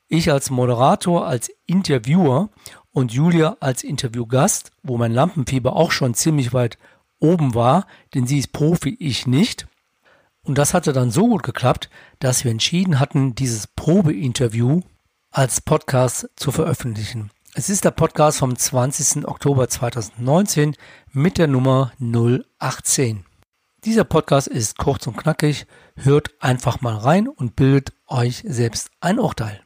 Ich 0.08 0.30
als 0.30 0.50
Moderator, 0.50 1.26
als 1.26 1.50
Interviewer 1.66 2.50
und 2.92 3.12
Julia 3.12 3.56
als 3.60 3.84
Interviewgast, 3.84 4.72
wo 4.82 4.96
mein 4.96 5.12
Lampenfieber 5.12 5.76
auch 5.76 5.90
schon 5.90 6.14
ziemlich 6.14 6.54
weit 6.54 6.78
oben 7.18 7.54
war, 7.54 7.86
denn 8.14 8.26
sie 8.26 8.38
ist 8.38 8.52
Profi, 8.52 8.96
ich 8.98 9.26
nicht. 9.26 9.66
Und 10.42 10.58
das 10.58 10.74
hatte 10.74 10.92
dann 10.92 11.10
so 11.10 11.26
gut 11.26 11.42
geklappt, 11.42 11.90
dass 12.20 12.44
wir 12.44 12.52
entschieden 12.52 13.00
hatten, 13.00 13.34
dieses 13.34 13.66
Probeinterview 13.66 14.80
als 15.30 15.60
Podcast 15.60 16.30
zu 16.36 16.52
veröffentlichen. 16.52 17.30
Es 17.54 17.68
ist 17.68 17.84
der 17.84 17.90
Podcast 17.90 18.38
vom 18.38 18.56
20. 18.56 19.26
Oktober 19.26 19.68
2019 19.68 20.76
mit 21.12 21.38
der 21.38 21.48
Nummer 21.48 21.92
018. 22.58 23.24
Dieser 23.84 24.04
Podcast 24.04 24.46
ist 24.46 24.78
kurz 24.78 25.06
und 25.06 25.16
knackig. 25.16 25.66
Hört 25.96 26.30
einfach 26.40 26.80
mal 26.80 26.96
rein 26.96 27.28
und 27.28 27.56
bildet 27.56 27.92
euch 28.06 28.44
selbst 28.46 28.90
ein 29.00 29.18
Urteil. 29.18 29.65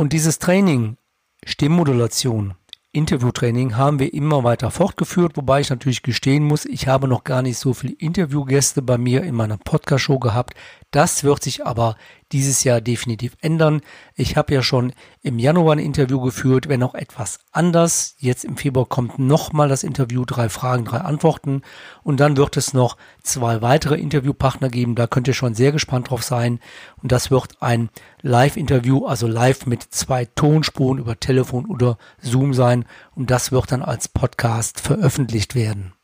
Und 0.00 0.14
dieses 0.14 0.38
Training, 0.38 0.96
Stimmmodulation, 1.44 2.54
Interviewtraining 2.90 3.76
haben 3.76 3.98
wir 3.98 4.14
immer 4.14 4.44
weiter 4.44 4.70
fortgeführt, 4.70 5.36
wobei 5.36 5.60
ich 5.60 5.68
natürlich 5.68 6.02
gestehen 6.02 6.42
muss, 6.42 6.64
ich 6.64 6.88
habe 6.88 7.06
noch 7.06 7.22
gar 7.22 7.42
nicht 7.42 7.58
so 7.58 7.74
viele 7.74 7.92
Interviewgäste 7.92 8.80
bei 8.80 8.96
mir 8.96 9.22
in 9.22 9.34
meiner 9.34 9.58
Podcast-Show 9.58 10.18
gehabt. 10.18 10.54
Das 10.90 11.22
wird 11.22 11.42
sich 11.42 11.66
aber 11.66 11.96
dieses 12.32 12.64
Jahr 12.64 12.80
definitiv 12.80 13.36
ändern. 13.40 13.80
Ich 14.14 14.36
habe 14.36 14.54
ja 14.54 14.62
schon 14.62 14.92
im 15.22 15.38
Januar 15.38 15.74
ein 15.74 15.80
Interview 15.80 16.20
geführt, 16.20 16.68
wenn 16.68 16.82
auch 16.82 16.94
etwas 16.94 17.40
anders. 17.52 18.14
Jetzt 18.18 18.44
im 18.44 18.56
Februar 18.56 18.86
kommt 18.86 19.18
nochmal 19.18 19.68
das 19.68 19.82
Interview, 19.82 20.24
drei 20.24 20.48
Fragen, 20.48 20.84
drei 20.84 20.98
Antworten. 20.98 21.62
Und 22.02 22.20
dann 22.20 22.36
wird 22.36 22.56
es 22.56 22.72
noch 22.72 22.96
zwei 23.22 23.62
weitere 23.62 23.96
Interviewpartner 23.96 24.68
geben. 24.68 24.94
Da 24.94 25.06
könnt 25.06 25.28
ihr 25.28 25.34
schon 25.34 25.54
sehr 25.54 25.72
gespannt 25.72 26.10
drauf 26.10 26.22
sein. 26.22 26.60
Und 27.02 27.12
das 27.12 27.30
wird 27.30 27.60
ein 27.60 27.90
Live-Interview, 28.22 29.06
also 29.06 29.26
live 29.26 29.66
mit 29.66 29.82
zwei 29.82 30.24
Tonspuren 30.24 30.98
über 30.98 31.18
Telefon 31.18 31.66
oder 31.66 31.98
Zoom 32.20 32.54
sein. 32.54 32.84
Und 33.14 33.30
das 33.30 33.52
wird 33.52 33.72
dann 33.72 33.82
als 33.82 34.08
Podcast 34.08 34.80
veröffentlicht 34.80 35.54
werden. 35.54 35.94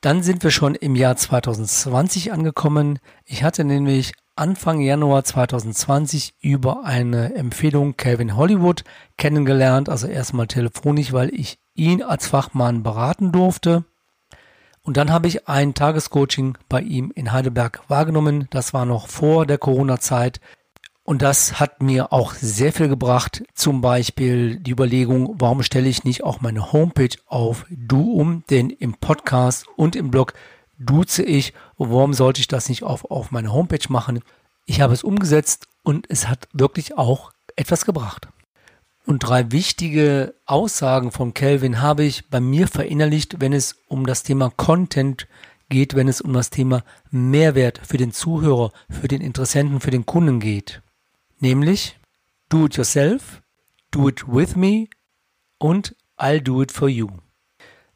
Dann 0.00 0.22
sind 0.22 0.44
wir 0.44 0.52
schon 0.52 0.76
im 0.76 0.94
Jahr 0.94 1.16
2020 1.16 2.32
angekommen. 2.32 3.00
Ich 3.24 3.42
hatte 3.42 3.64
nämlich 3.64 4.12
Anfang 4.38 4.80
Januar 4.80 5.24
2020 5.24 6.34
über 6.40 6.84
eine 6.84 7.34
Empfehlung 7.34 7.96
Calvin 7.96 8.36
Hollywood 8.36 8.84
kennengelernt, 9.16 9.88
also 9.88 10.06
erstmal 10.06 10.46
telefonisch, 10.46 11.12
weil 11.12 11.34
ich 11.34 11.58
ihn 11.74 12.04
als 12.04 12.28
Fachmann 12.28 12.84
beraten 12.84 13.32
durfte. 13.32 13.84
Und 14.82 14.96
dann 14.96 15.10
habe 15.10 15.26
ich 15.26 15.48
ein 15.48 15.74
Tagescoaching 15.74 16.56
bei 16.68 16.80
ihm 16.80 17.10
in 17.16 17.32
Heidelberg 17.32 17.82
wahrgenommen. 17.88 18.46
Das 18.50 18.72
war 18.72 18.86
noch 18.86 19.08
vor 19.08 19.44
der 19.44 19.58
Corona-Zeit. 19.58 20.40
Und 21.02 21.20
das 21.22 21.58
hat 21.58 21.82
mir 21.82 22.12
auch 22.12 22.34
sehr 22.34 22.72
viel 22.72 22.88
gebracht. 22.88 23.42
Zum 23.54 23.80
Beispiel 23.80 24.60
die 24.60 24.70
Überlegung, 24.70 25.34
warum 25.38 25.64
stelle 25.64 25.88
ich 25.88 26.04
nicht 26.04 26.22
auch 26.22 26.40
meine 26.40 26.72
Homepage 26.72 27.16
auf 27.26 27.66
Du 27.70 28.12
um? 28.12 28.44
Denn 28.50 28.70
im 28.70 28.94
Podcast 28.94 29.66
und 29.76 29.96
im 29.96 30.12
Blog 30.12 30.32
duze 30.78 31.24
ich. 31.24 31.54
Warum 31.78 32.12
sollte 32.12 32.40
ich 32.40 32.48
das 32.48 32.68
nicht 32.68 32.82
auf, 32.82 33.10
auf 33.10 33.30
meine 33.30 33.52
Homepage 33.52 33.86
machen? 33.88 34.20
Ich 34.66 34.80
habe 34.80 34.92
es 34.92 35.04
umgesetzt 35.04 35.68
und 35.82 36.06
es 36.10 36.28
hat 36.28 36.48
wirklich 36.52 36.98
auch 36.98 37.32
etwas 37.56 37.84
gebracht. 37.86 38.28
Und 39.06 39.20
drei 39.20 39.50
wichtige 39.52 40.34
Aussagen 40.44 41.12
von 41.12 41.32
Kelvin 41.32 41.80
habe 41.80 42.04
ich 42.04 42.28
bei 42.28 42.40
mir 42.40 42.68
verinnerlicht, 42.68 43.40
wenn 43.40 43.54
es 43.54 43.76
um 43.86 44.04
das 44.04 44.22
Thema 44.22 44.50
Content 44.50 45.26
geht, 45.70 45.94
wenn 45.94 46.08
es 46.08 46.20
um 46.20 46.32
das 46.34 46.50
Thema 46.50 46.82
Mehrwert 47.10 47.80
für 47.86 47.96
den 47.96 48.12
Zuhörer, 48.12 48.72
für 48.90 49.08
den 49.08 49.22
Interessenten, 49.22 49.80
für 49.80 49.90
den 49.90 50.04
Kunden 50.04 50.40
geht. 50.40 50.82
Nämlich 51.40 51.96
Do 52.50 52.66
it 52.66 52.76
yourself, 52.76 53.42
do 53.90 54.08
it 54.08 54.26
with 54.26 54.56
me 54.56 54.88
und 55.58 55.94
I'll 56.18 56.40
do 56.40 56.62
it 56.62 56.72
for 56.72 56.88
you. 56.88 57.08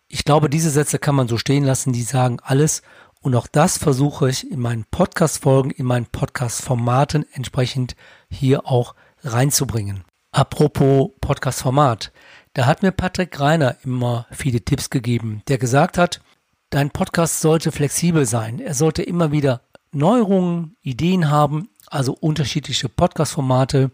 Ich 0.08 0.24
glaube, 0.24 0.50
diese 0.50 0.70
Sätze 0.70 0.98
kann 0.98 1.14
man 1.14 1.28
so 1.28 1.38
stehen 1.38 1.64
lassen, 1.64 1.92
die 1.92 2.02
sagen 2.02 2.38
alles. 2.40 2.82
Und 3.22 3.36
auch 3.36 3.46
das 3.46 3.78
versuche 3.78 4.28
ich 4.28 4.50
in 4.50 4.58
meinen 4.58 4.84
Podcast-Folgen, 4.90 5.70
in 5.70 5.86
meinen 5.86 6.06
Podcast-Formaten 6.06 7.24
entsprechend 7.32 7.94
hier 8.28 8.66
auch 8.66 8.96
reinzubringen. 9.22 10.02
Apropos 10.32 11.10
Podcast-Format. 11.20 12.10
Da 12.54 12.66
hat 12.66 12.82
mir 12.82 12.90
Patrick 12.90 13.38
Reiner 13.38 13.76
immer 13.84 14.26
viele 14.32 14.60
Tipps 14.62 14.90
gegeben, 14.90 15.42
der 15.46 15.58
gesagt 15.58 15.98
hat, 15.98 16.20
dein 16.70 16.90
Podcast 16.90 17.40
sollte 17.40 17.70
flexibel 17.70 18.26
sein. 18.26 18.58
Er 18.58 18.74
sollte 18.74 19.04
immer 19.04 19.30
wieder 19.30 19.60
Neuerungen, 19.92 20.76
Ideen 20.82 21.30
haben, 21.30 21.68
also 21.86 22.14
unterschiedliche 22.18 22.88
Podcast-Formate, 22.88 23.92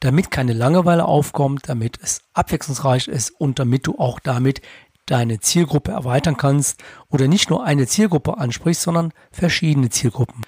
damit 0.00 0.30
keine 0.30 0.54
Langeweile 0.54 1.04
aufkommt, 1.04 1.68
damit 1.68 1.98
es 2.02 2.22
abwechslungsreich 2.32 3.06
ist 3.06 3.38
und 3.38 3.58
damit 3.58 3.86
du 3.86 3.98
auch 3.98 4.18
damit 4.18 4.62
deine 5.06 5.40
Zielgruppe 5.40 5.92
erweitern 5.92 6.36
kannst 6.36 6.82
oder 7.08 7.28
nicht 7.28 7.50
nur 7.50 7.64
eine 7.64 7.86
Zielgruppe 7.86 8.38
ansprichst, 8.38 8.82
sondern 8.82 9.12
verschiedene 9.30 9.90
Zielgruppen. 9.90 10.42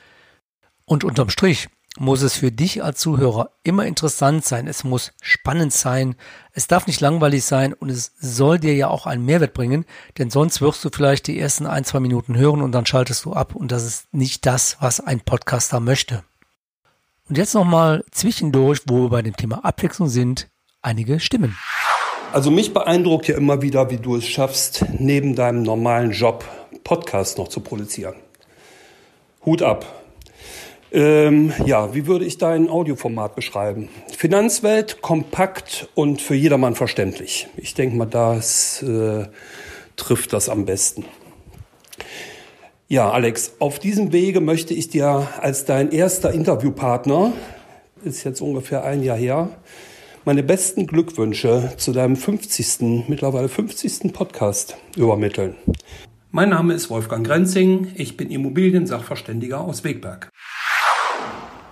Und 0.86 1.04
unterm 1.04 1.30
Strich 1.30 1.68
muss 1.96 2.22
es 2.22 2.34
für 2.34 2.50
dich 2.50 2.82
als 2.82 2.98
Zuhörer 2.98 3.50
immer 3.62 3.86
interessant 3.86 4.44
sein, 4.44 4.66
es 4.66 4.82
muss 4.82 5.12
spannend 5.22 5.72
sein, 5.72 6.16
es 6.52 6.66
darf 6.66 6.86
nicht 6.86 7.00
langweilig 7.00 7.44
sein 7.44 7.72
und 7.72 7.88
es 7.88 8.12
soll 8.18 8.58
dir 8.58 8.74
ja 8.74 8.88
auch 8.88 9.06
einen 9.06 9.24
Mehrwert 9.24 9.54
bringen, 9.54 9.84
denn 10.18 10.30
sonst 10.30 10.60
wirst 10.60 10.84
du 10.84 10.90
vielleicht 10.92 11.28
die 11.28 11.38
ersten 11.38 11.66
ein, 11.66 11.84
zwei 11.84 12.00
Minuten 12.00 12.36
hören 12.36 12.62
und 12.62 12.72
dann 12.72 12.86
schaltest 12.86 13.24
du 13.24 13.32
ab 13.32 13.54
und 13.54 13.70
das 13.70 13.84
ist 13.84 14.12
nicht 14.12 14.44
das, 14.44 14.76
was 14.80 15.00
ein 15.00 15.20
Podcaster 15.20 15.78
möchte. 15.78 16.24
Und 17.28 17.38
jetzt 17.38 17.54
nochmal 17.54 18.04
zwischendurch, 18.10 18.80
wo 18.86 19.04
wir 19.04 19.10
bei 19.10 19.22
dem 19.22 19.36
Thema 19.36 19.64
Abwechslung 19.64 20.08
sind, 20.08 20.48
einige 20.82 21.20
Stimmen. 21.20 21.56
Also 22.34 22.50
mich 22.50 22.74
beeindruckt 22.74 23.28
ja 23.28 23.36
immer 23.36 23.62
wieder, 23.62 23.90
wie 23.90 23.96
du 23.98 24.16
es 24.16 24.26
schaffst, 24.26 24.84
neben 24.98 25.36
deinem 25.36 25.62
normalen 25.62 26.10
Job 26.10 26.44
Podcast 26.82 27.38
noch 27.38 27.46
zu 27.46 27.60
produzieren. 27.60 28.16
Hut 29.46 29.62
ab. 29.62 29.86
Ähm, 30.90 31.52
ja, 31.64 31.94
wie 31.94 32.08
würde 32.08 32.24
ich 32.24 32.36
dein 32.36 32.68
Audioformat 32.68 33.36
beschreiben? 33.36 33.88
Finanzwelt, 34.08 35.00
kompakt 35.00 35.88
und 35.94 36.20
für 36.20 36.34
jedermann 36.34 36.74
verständlich. 36.74 37.46
Ich 37.56 37.74
denke 37.74 37.94
mal, 37.94 38.06
das 38.06 38.82
äh, 38.82 39.28
trifft 39.94 40.32
das 40.32 40.48
am 40.48 40.64
besten. 40.64 41.04
Ja, 42.88 43.12
Alex, 43.12 43.52
auf 43.60 43.78
diesem 43.78 44.12
Wege 44.12 44.40
möchte 44.40 44.74
ich 44.74 44.88
dir 44.88 45.28
als 45.40 45.66
dein 45.66 45.92
erster 45.92 46.32
Interviewpartner, 46.32 47.32
ist 48.02 48.24
jetzt 48.24 48.40
ungefähr 48.40 48.82
ein 48.82 49.04
Jahr 49.04 49.18
her, 49.18 49.50
meine 50.24 50.42
besten 50.42 50.87
Glückwünsche 50.87 51.74
zu 51.76 51.92
deinem 51.92 52.16
50., 52.16 53.08
mittlerweile 53.08 53.48
50. 53.48 54.12
Podcast 54.12 54.76
übermitteln. 54.96 55.54
Mein 56.30 56.48
Name 56.48 56.74
ist 56.74 56.90
Wolfgang 56.90 57.26
Grenzing, 57.26 57.92
ich 57.94 58.16
bin 58.16 58.30
Immobiliensachverständiger 58.30 59.60
aus 59.60 59.84
Wegberg. 59.84 60.30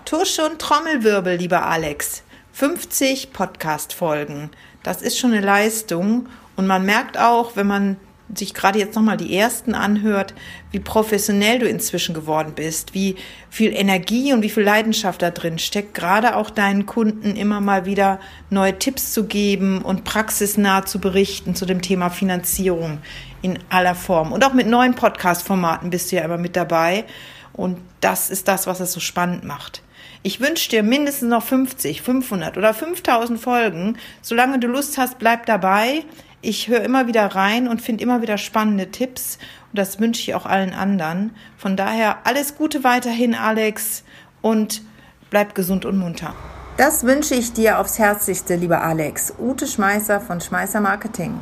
Tusche 0.05 0.45
und 0.45 0.59
Trommelwirbel, 0.59 1.37
lieber 1.37 1.67
Alex. 1.67 2.23
50 2.53 3.33
Podcast-Folgen. 3.33 4.51
Das 4.83 5.01
ist 5.01 5.19
schon 5.19 5.33
eine 5.33 5.45
Leistung. 5.45 6.29
Und 6.55 6.67
man 6.67 6.85
merkt 6.85 7.17
auch, 7.19 7.57
wenn 7.57 7.67
man 7.67 7.97
sich 8.35 8.55
gerade 8.55 8.79
jetzt 8.79 8.95
nochmal 8.95 9.17
die 9.17 9.37
ersten 9.37 9.75
anhört, 9.75 10.35
wie 10.71 10.81
professionell 10.81 11.59
du 11.59 11.69
inzwischen 11.69 12.15
geworden 12.15 12.53
bist, 12.55 12.95
wie 12.95 13.17
viel 13.51 13.73
Energie 13.75 14.33
und 14.33 14.43
wie 14.43 14.49
viel 14.49 14.63
Leidenschaft 14.63 15.23
da 15.23 15.31
drin 15.31 15.59
steckt, 15.59 15.95
gerade 15.95 16.37
auch 16.37 16.51
deinen 16.51 16.87
Kunden 16.87 17.37
immer 17.37 17.61
mal 17.61 17.85
wieder 17.85 18.21
neue 18.51 18.79
Tipps 18.79 19.13
zu 19.13 19.25
geben 19.25 19.83
und 19.83 20.05
praxisnah 20.05 20.85
zu 20.87 20.99
berichten 20.99 21.55
zu 21.55 21.67
dem 21.67 21.83
Thema 21.83 22.11
Finanzierung 22.11 22.99
in 23.43 23.59
aller 23.69 23.95
Form. 23.95 24.33
Und 24.33 24.45
auch 24.45 24.55
mit 24.55 24.67
neuen 24.67 24.95
Podcast-Formaten 24.95 25.91
bist 25.91 26.11
du 26.11 26.17
ja 26.17 26.23
immer 26.23 26.39
mit 26.39 26.57
dabei. 26.57 27.05
Und 27.53 27.79
das 28.01 28.31
ist 28.31 28.49
das, 28.49 28.67
was 28.67 28.81
es 28.81 28.93
so 28.93 29.01
spannend 29.01 29.45
macht. 29.45 29.83
Ich 30.23 30.41
wünsche 30.41 30.71
dir 30.71 30.83
mindestens 30.83 31.29
noch 31.29 31.43
50, 31.43 32.01
500 32.01 32.57
oder 32.57 32.73
5000 32.73 33.41
Folgen. 33.41 33.99
Solange 34.23 34.59
du 34.61 34.69
Lust 34.69 34.97
hast, 34.97 35.19
bleib 35.19 35.47
dabei. 35.47 36.05
Ich 36.45 36.67
höre 36.67 36.83
immer 36.83 37.07
wieder 37.07 37.25
rein 37.25 37.69
und 37.69 37.81
finde 37.81 38.03
immer 38.03 38.21
wieder 38.21 38.37
spannende 38.37 38.91
Tipps 38.91 39.39
und 39.71 39.79
das 39.79 40.01
wünsche 40.01 40.23
ich 40.23 40.35
auch 40.35 40.45
allen 40.45 40.75
anderen. 40.75 41.37
Von 41.57 41.77
daher 41.77 42.27
alles 42.27 42.57
Gute 42.57 42.83
weiterhin, 42.83 43.37
Alex, 43.37 44.03
und 44.41 44.83
bleib 45.31 45.55
gesund 45.55 45.85
und 45.85 45.97
munter. 45.99 46.35
Das 46.79 47.05
wünsche 47.05 47.37
ich 47.37 47.53
dir 47.53 47.79
aufs 47.79 48.01
Herzlichste, 48.01 48.57
lieber 48.57 48.83
Alex. 48.83 49.33
Ute 49.39 49.69
Schmeißer 49.69 50.21
von 50.21 50.41
Schmeißer 50.41 50.81
Marketing. 50.81 51.39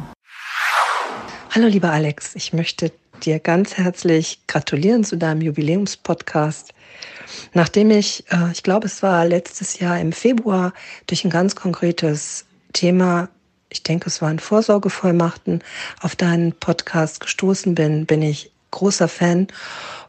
Hallo, 1.55 1.67
lieber 1.67 1.91
Alex. 1.91 2.35
Ich 2.35 2.53
möchte 2.53 2.93
dir 3.23 3.39
ganz 3.39 3.79
herzlich 3.79 4.43
gratulieren 4.49 5.05
zu 5.05 5.17
deinem 5.17 5.41
Jubiläumspodcast. 5.41 6.75
Nachdem 7.55 7.91
ich, 7.91 8.31
äh, 8.31 8.53
ich 8.53 8.63
glaube, 8.63 8.85
es 8.85 9.03
war 9.03 9.25
letztes 9.25 9.79
Jahr 9.79 9.99
im 9.99 10.13
Februar, 10.13 10.75
durch 11.07 11.25
ein 11.25 11.31
ganz 11.31 11.57
konkretes 11.57 12.45
Thema 12.75 13.31
ich 13.71 13.83
denke, 13.83 14.09
es 14.09 14.21
waren 14.21 14.39
Vorsorgevollmachten, 14.39 15.63
auf 16.01 16.17
deinen 16.17 16.53
Podcast 16.53 17.21
gestoßen 17.21 17.75
bin, 17.75 18.05
bin 18.05 18.21
ich 18.23 18.53
großer 18.71 19.09
Fan. 19.09 19.49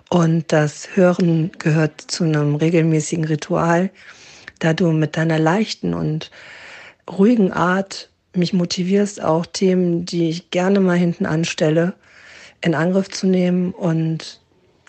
Und 0.09 0.51
das 0.51 0.89
Hören 0.95 1.51
gehört 1.57 2.01
zu 2.01 2.25
einem 2.25 2.55
regelmäßigen 2.55 3.23
Ritual, 3.23 3.91
da 4.59 4.73
du 4.73 4.91
mit 4.91 5.15
deiner 5.15 5.39
leichten 5.39 5.93
und 5.93 6.31
ruhigen 7.09 7.53
Art 7.53 8.09
mich 8.33 8.53
motivierst, 8.53 9.21
auch 9.21 9.45
Themen, 9.45 10.05
die 10.05 10.29
ich 10.29 10.51
gerne 10.51 10.79
mal 10.79 10.97
hinten 10.97 11.25
anstelle, 11.25 11.93
in 12.61 12.75
Angriff 12.75 13.09
zu 13.09 13.27
nehmen. 13.27 13.71
Und 13.71 14.41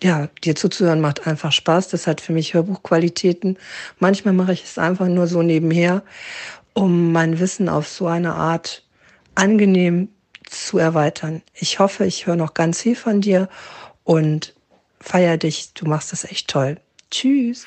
ja, 0.02 0.28
dir 0.42 0.56
zuzuhören 0.56 1.00
macht 1.00 1.26
einfach 1.26 1.52
Spaß. 1.52 1.88
Das 1.88 2.06
hat 2.06 2.20
für 2.20 2.32
mich 2.32 2.54
Hörbuchqualitäten. 2.54 3.58
Manchmal 3.98 4.34
mache 4.34 4.52
ich 4.52 4.64
es 4.64 4.78
einfach 4.78 5.06
nur 5.06 5.26
so 5.26 5.42
nebenher 5.42 6.02
um 6.74 7.12
mein 7.12 7.38
Wissen 7.38 7.68
auf 7.68 7.88
so 7.88 8.06
eine 8.06 8.34
Art 8.34 8.84
angenehm 9.34 10.08
zu 10.44 10.78
erweitern. 10.78 11.42
Ich 11.54 11.78
hoffe, 11.78 12.04
ich 12.04 12.26
höre 12.26 12.36
noch 12.36 12.54
ganz 12.54 12.82
viel 12.82 12.96
von 12.96 13.20
dir 13.20 13.48
und 14.04 14.54
feier 15.00 15.36
dich. 15.36 15.72
Du 15.74 15.86
machst 15.86 16.12
das 16.12 16.24
echt 16.24 16.48
toll. 16.48 16.78
Tschüss. 17.10 17.64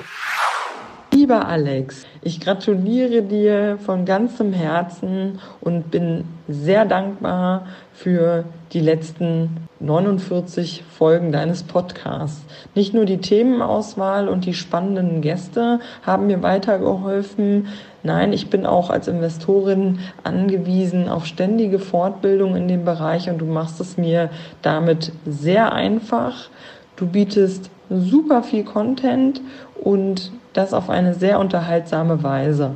Lieber 1.15 1.47
Alex, 1.47 2.05
ich 2.23 2.41
gratuliere 2.41 3.21
dir 3.21 3.77
von 3.77 4.03
ganzem 4.03 4.51
Herzen 4.51 5.39
und 5.61 5.89
bin 5.89 6.25
sehr 6.49 6.83
dankbar 6.83 7.67
für 7.93 8.43
die 8.73 8.81
letzten 8.81 9.69
49 9.79 10.83
Folgen 10.83 11.31
deines 11.31 11.63
Podcasts. 11.63 12.43
Nicht 12.75 12.93
nur 12.93 13.05
die 13.05 13.19
Themenauswahl 13.19 14.27
und 14.27 14.45
die 14.45 14.53
spannenden 14.53 15.21
Gäste 15.21 15.79
haben 16.05 16.27
mir 16.27 16.43
weitergeholfen. 16.43 17.69
Nein, 18.03 18.33
ich 18.33 18.49
bin 18.49 18.65
auch 18.65 18.89
als 18.89 19.07
Investorin 19.07 19.99
angewiesen 20.23 21.07
auf 21.07 21.25
ständige 21.25 21.79
Fortbildung 21.79 22.57
in 22.57 22.67
dem 22.67 22.83
Bereich 22.83 23.29
und 23.29 23.37
du 23.37 23.45
machst 23.45 23.79
es 23.79 23.95
mir 23.95 24.31
damit 24.61 25.13
sehr 25.25 25.71
einfach. 25.71 26.49
Du 26.97 27.07
bietest 27.07 27.69
super 27.89 28.43
viel 28.43 28.65
Content 28.65 29.39
und 29.81 30.33
das 30.55 30.73
auf 30.73 30.89
eine 30.89 31.13
sehr 31.13 31.39
unterhaltsame 31.39 32.23
Weise. 32.23 32.71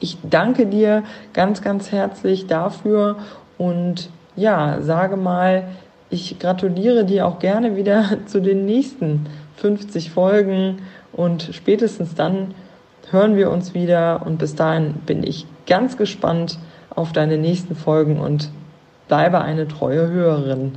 Ich 0.00 0.18
danke 0.28 0.66
dir 0.66 1.04
ganz, 1.32 1.62
ganz 1.62 1.92
herzlich 1.92 2.46
dafür 2.46 3.16
und 3.58 4.10
ja, 4.34 4.78
sage 4.80 5.16
mal, 5.16 5.64
ich 6.10 6.38
gratuliere 6.38 7.04
dir 7.04 7.26
auch 7.26 7.38
gerne 7.38 7.76
wieder 7.76 8.04
zu 8.26 8.40
den 8.40 8.66
nächsten 8.66 9.26
50 9.56 10.10
Folgen 10.10 10.78
und 11.12 11.50
spätestens 11.52 12.14
dann 12.14 12.54
hören 13.10 13.36
wir 13.36 13.50
uns 13.50 13.74
wieder 13.74 14.22
und 14.24 14.38
bis 14.38 14.54
dahin 14.54 14.94
bin 15.06 15.22
ich 15.22 15.46
ganz 15.66 15.96
gespannt 15.96 16.58
auf 16.90 17.12
deine 17.12 17.36
nächsten 17.36 17.76
Folgen 17.76 18.18
und 18.18 18.50
bleibe 19.08 19.42
eine 19.42 19.68
treue 19.68 20.08
Hörerin. 20.08 20.72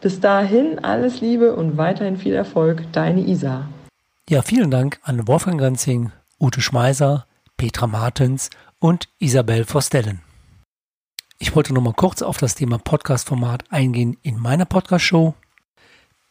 Bis 0.00 0.20
dahin 0.20 0.78
alles 0.82 1.20
Liebe 1.20 1.54
und 1.54 1.76
weiterhin 1.76 2.16
viel 2.16 2.34
Erfolg, 2.34 2.84
deine 2.92 3.20
Isa. 3.20 3.68
Ja, 4.30 4.42
vielen 4.42 4.70
Dank 4.70 5.00
an 5.02 5.26
Wolfgang 5.26 5.58
Grenzing, 5.58 6.12
Ute 6.38 6.60
Schmeiser, 6.60 7.26
Petra 7.56 7.88
Martens 7.88 8.48
und 8.78 9.08
Isabel 9.18 9.64
Vostellen. 9.64 10.20
Ich 11.40 11.56
wollte 11.56 11.74
noch 11.74 11.82
mal 11.82 11.94
kurz 11.94 12.22
auf 12.22 12.38
das 12.38 12.54
Thema 12.54 12.78
Podcast-Format 12.78 13.64
eingehen 13.72 14.18
in 14.22 14.38
meiner 14.38 14.66
Podcast-Show. 14.66 15.34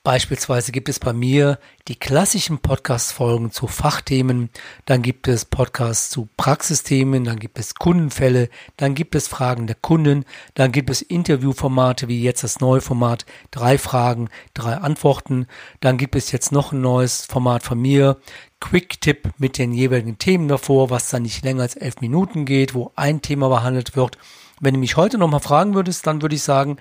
Beispielsweise 0.02 0.72
gibt 0.72 0.88
es 0.88 0.98
bei 0.98 1.12
mir 1.12 1.60
die 1.90 1.98
klassischen 1.98 2.60
Podcast-Folgen 2.60 3.52
zu 3.52 3.68
Fachthemen, 3.68 4.50
dann 4.86 5.02
gibt 5.02 5.28
es 5.28 5.44
Podcasts 5.44 6.10
zu 6.10 6.30
Praxisthemen, 6.38 7.26
dann 7.26 7.38
gibt 7.38 7.60
es 7.60 7.76
Kundenfälle, 7.76 8.48
dann 8.78 8.96
gibt 8.96 9.14
es 9.16 9.28
Fragen 9.28 9.68
der 9.68 9.76
Kunden, 9.76 10.24
dann 10.54 10.72
gibt 10.72 10.90
es 10.90 11.02
Interviewformate 11.02 12.08
wie 12.08 12.24
jetzt 12.24 12.46
das 12.46 12.62
neue 12.62 12.80
Format 12.80 13.26
drei 13.52 13.78
Fragen, 13.78 14.30
drei 14.54 14.76
Antworten, 14.76 15.48
dann 15.82 15.98
gibt 15.98 16.16
es 16.16 16.32
jetzt 16.32 16.54
noch 16.54 16.72
ein 16.72 16.80
neues 16.80 17.26
Format 17.26 17.64
von 17.64 17.78
mir, 17.78 18.16
Quick-Tipp 18.62 19.32
mit 19.38 19.58
den 19.58 19.74
jeweiligen 19.74 20.18
Themen 20.18 20.48
davor, 20.48 20.90
was 20.90 21.10
dann 21.10 21.24
nicht 21.24 21.44
länger 21.44 21.64
als 21.64 21.76
elf 21.76 22.00
Minuten 22.00 22.46
geht, 22.46 22.74
wo 22.74 22.94
ein 22.96 23.22
Thema 23.22 23.50
behandelt 23.50 23.98
wird. 23.98 24.18
Wenn 24.62 24.76
du 24.76 24.80
mich 24.80 24.96
heute 24.96 25.18
nochmal 25.18 25.42
fragen 25.42 25.76
würdest, 25.76 26.08
dann 26.08 26.22
würde 26.22 26.36
ich 26.36 26.44
sagen, 26.44 26.78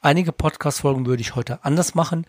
einige 0.00 0.32
Podcast-Folgen 0.32 1.04
würde 1.04 1.20
ich 1.20 1.34
heute 1.34 1.66
anders 1.66 1.94
machen. 1.94 2.24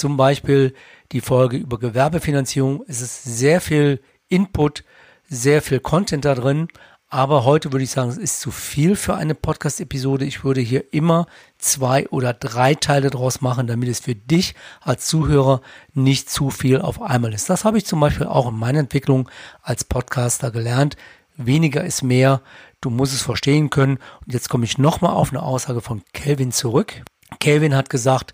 Zum 0.00 0.16
Beispiel 0.16 0.72
die 1.12 1.20
Folge 1.20 1.58
über 1.58 1.78
Gewerbefinanzierung. 1.78 2.82
Es 2.88 3.02
ist 3.02 3.22
sehr 3.22 3.60
viel 3.60 4.00
Input, 4.28 4.82
sehr 5.28 5.60
viel 5.60 5.78
Content 5.78 6.24
da 6.24 6.34
drin. 6.34 6.68
Aber 7.10 7.44
heute 7.44 7.70
würde 7.70 7.84
ich 7.84 7.90
sagen, 7.90 8.08
es 8.08 8.16
ist 8.16 8.40
zu 8.40 8.50
viel 8.50 8.96
für 8.96 9.14
eine 9.14 9.34
Podcast-Episode. 9.34 10.24
Ich 10.24 10.42
würde 10.42 10.62
hier 10.62 10.94
immer 10.94 11.26
zwei 11.58 12.08
oder 12.08 12.32
drei 12.32 12.74
Teile 12.74 13.10
draus 13.10 13.42
machen, 13.42 13.66
damit 13.66 13.90
es 13.90 14.00
für 14.00 14.14
dich 14.14 14.54
als 14.80 15.06
Zuhörer 15.06 15.60
nicht 15.92 16.30
zu 16.30 16.48
viel 16.48 16.80
auf 16.80 17.02
einmal 17.02 17.34
ist. 17.34 17.50
Das 17.50 17.66
habe 17.66 17.76
ich 17.76 17.84
zum 17.84 18.00
Beispiel 18.00 18.26
auch 18.26 18.48
in 18.48 18.58
meiner 18.58 18.78
Entwicklung 18.78 19.28
als 19.60 19.84
Podcaster 19.84 20.50
gelernt. 20.50 20.96
Weniger 21.36 21.84
ist 21.84 22.02
mehr. 22.02 22.40
Du 22.80 22.88
musst 22.88 23.12
es 23.12 23.20
verstehen 23.20 23.68
können. 23.68 23.98
Und 24.24 24.32
jetzt 24.32 24.48
komme 24.48 24.64
ich 24.64 24.78
nochmal 24.78 25.12
auf 25.12 25.28
eine 25.28 25.42
Aussage 25.42 25.82
von 25.82 26.00
Kelvin 26.14 26.52
zurück. 26.52 27.02
Kelvin 27.38 27.76
hat 27.76 27.90
gesagt, 27.90 28.32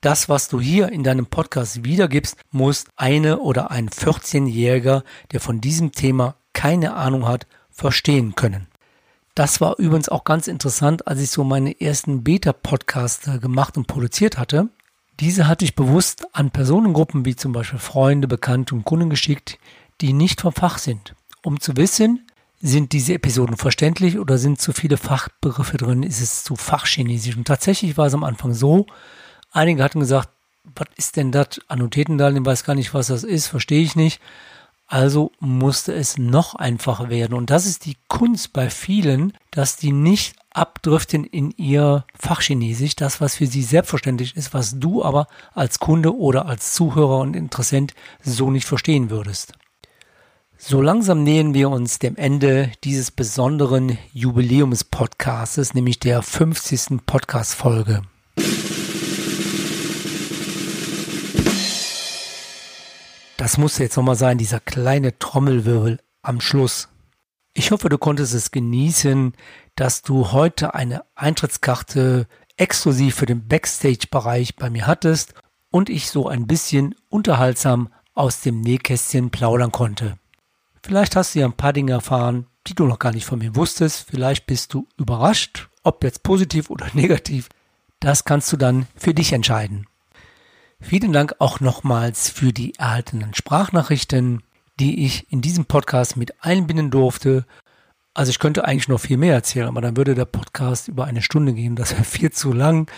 das, 0.00 0.28
was 0.28 0.48
du 0.48 0.60
hier 0.60 0.90
in 0.90 1.04
deinem 1.04 1.26
Podcast 1.26 1.84
wiedergibst, 1.84 2.36
muss 2.50 2.84
eine 2.96 3.38
oder 3.40 3.70
ein 3.70 3.88
14-Jähriger, 3.90 5.02
der 5.32 5.40
von 5.40 5.60
diesem 5.60 5.92
Thema 5.92 6.36
keine 6.52 6.94
Ahnung 6.94 7.26
hat, 7.28 7.46
verstehen 7.70 8.34
können. 8.34 8.66
Das 9.34 9.60
war 9.60 9.78
übrigens 9.78 10.08
auch 10.08 10.24
ganz 10.24 10.48
interessant, 10.48 11.06
als 11.06 11.20
ich 11.20 11.30
so 11.30 11.44
meine 11.44 11.80
ersten 11.80 12.24
Beta-Podcasts 12.24 13.40
gemacht 13.40 13.76
und 13.76 13.86
produziert 13.86 14.38
hatte. 14.38 14.68
Diese 15.20 15.46
hatte 15.46 15.64
ich 15.64 15.76
bewusst 15.76 16.26
an 16.32 16.50
Personengruppen 16.50 17.24
wie 17.24 17.36
zum 17.36 17.52
Beispiel 17.52 17.78
Freunde, 17.78 18.26
Bekannte 18.26 18.74
und 18.74 18.84
Kunden 18.84 19.10
geschickt, 19.10 19.58
die 20.00 20.12
nicht 20.12 20.40
vom 20.40 20.52
Fach 20.52 20.78
sind, 20.78 21.14
um 21.42 21.60
zu 21.60 21.76
wissen, 21.76 22.26
sind 22.60 22.92
diese 22.92 23.14
Episoden 23.14 23.56
verständlich 23.56 24.18
oder 24.18 24.36
sind 24.36 24.60
zu 24.60 24.72
viele 24.72 24.96
Fachbegriffe 24.96 25.76
drin, 25.76 26.02
ist 26.02 26.20
es 26.20 26.44
zu 26.44 26.56
fachchinesisch. 26.56 27.36
Und 27.36 27.46
tatsächlich 27.46 27.96
war 27.96 28.06
es 28.06 28.14
am 28.14 28.24
Anfang 28.24 28.52
so, 28.52 28.86
Einige 29.50 29.82
hatten 29.82 30.00
gesagt, 30.00 30.30
was 30.64 30.88
ist 30.96 31.16
denn 31.16 31.32
das? 31.32 31.60
Annuitätendarlehen, 31.68 32.46
weiß 32.46 32.64
gar 32.64 32.74
nicht, 32.74 32.94
was 32.94 33.08
das 33.08 33.24
ist, 33.24 33.46
verstehe 33.46 33.82
ich 33.82 33.96
nicht. 33.96 34.20
Also 34.86 35.30
musste 35.38 35.92
es 35.92 36.18
noch 36.18 36.56
einfacher 36.56 37.10
werden. 37.10 37.34
Und 37.34 37.50
das 37.50 37.64
ist 37.66 37.86
die 37.86 37.96
Kunst 38.08 38.52
bei 38.52 38.70
vielen, 38.70 39.32
dass 39.52 39.76
die 39.76 39.92
nicht 39.92 40.34
abdriften 40.52 41.24
in 41.24 41.52
ihr 41.52 42.04
Fachchinesisch, 42.18 42.96
das, 42.96 43.20
was 43.20 43.36
für 43.36 43.46
sie 43.46 43.62
selbstverständlich 43.62 44.36
ist, 44.36 44.52
was 44.52 44.80
du 44.80 45.04
aber 45.04 45.28
als 45.54 45.78
Kunde 45.78 46.16
oder 46.16 46.46
als 46.46 46.74
Zuhörer 46.74 47.18
und 47.18 47.36
Interessent 47.36 47.94
so 48.20 48.50
nicht 48.50 48.66
verstehen 48.66 49.10
würdest. 49.10 49.52
So 50.58 50.82
langsam 50.82 51.22
nähern 51.22 51.54
wir 51.54 51.70
uns 51.70 52.00
dem 52.00 52.16
Ende 52.16 52.72
dieses 52.84 53.12
besonderen 53.12 53.96
Jubiläums-Podcastes, 54.12 55.72
nämlich 55.72 56.00
der 56.00 56.20
50. 56.20 57.06
Podcast-Folge. 57.06 58.02
Das 63.40 63.56
muss 63.56 63.78
jetzt 63.78 63.96
nochmal 63.96 64.16
sein, 64.16 64.36
dieser 64.36 64.60
kleine 64.60 65.18
Trommelwirbel 65.18 65.98
am 66.20 66.42
Schluss. 66.42 66.88
Ich 67.54 67.70
hoffe, 67.70 67.88
du 67.88 67.96
konntest 67.96 68.34
es 68.34 68.50
genießen, 68.50 69.32
dass 69.76 70.02
du 70.02 70.32
heute 70.32 70.74
eine 70.74 71.04
Eintrittskarte 71.14 72.26
exklusiv 72.58 73.14
für 73.14 73.24
den 73.24 73.48
Backstage-Bereich 73.48 74.56
bei 74.56 74.68
mir 74.68 74.86
hattest 74.86 75.32
und 75.70 75.88
ich 75.88 76.10
so 76.10 76.28
ein 76.28 76.46
bisschen 76.46 76.94
unterhaltsam 77.08 77.88
aus 78.12 78.42
dem 78.42 78.60
Nähkästchen 78.60 79.30
plaudern 79.30 79.72
konnte. 79.72 80.18
Vielleicht 80.82 81.16
hast 81.16 81.34
du 81.34 81.38
ja 81.38 81.46
ein 81.46 81.54
paar 81.54 81.72
Dinge 81.72 81.92
erfahren, 81.92 82.46
die 82.66 82.74
du 82.74 82.84
noch 82.84 82.98
gar 82.98 83.12
nicht 83.12 83.24
von 83.24 83.38
mir 83.38 83.56
wusstest. 83.56 84.04
Vielleicht 84.06 84.44
bist 84.44 84.74
du 84.74 84.86
überrascht, 84.98 85.70
ob 85.82 86.04
jetzt 86.04 86.24
positiv 86.24 86.68
oder 86.68 86.88
negativ. 86.92 87.48
Das 88.00 88.26
kannst 88.26 88.52
du 88.52 88.58
dann 88.58 88.86
für 88.96 89.14
dich 89.14 89.32
entscheiden. 89.32 89.86
Vielen 90.80 91.12
Dank 91.12 91.36
auch 91.38 91.60
nochmals 91.60 92.30
für 92.30 92.52
die 92.52 92.74
erhaltenen 92.76 93.34
Sprachnachrichten, 93.34 94.42
die 94.80 95.04
ich 95.04 95.30
in 95.30 95.40
diesem 95.40 95.66
Podcast 95.66 96.16
mit 96.16 96.42
einbinden 96.42 96.90
durfte. 96.90 97.44
Also 98.14 98.30
ich 98.30 98.38
könnte 98.38 98.64
eigentlich 98.64 98.88
noch 98.88 98.98
viel 98.98 99.18
mehr 99.18 99.34
erzählen, 99.34 99.68
aber 99.68 99.82
dann 99.82 99.96
würde 99.96 100.14
der 100.14 100.24
Podcast 100.24 100.88
über 100.88 101.04
eine 101.04 101.22
Stunde 101.22 101.52
gehen. 101.52 101.76
Das 101.76 101.92
wäre 101.92 102.04
viel 102.04 102.32
zu 102.32 102.52
lang. 102.52 102.90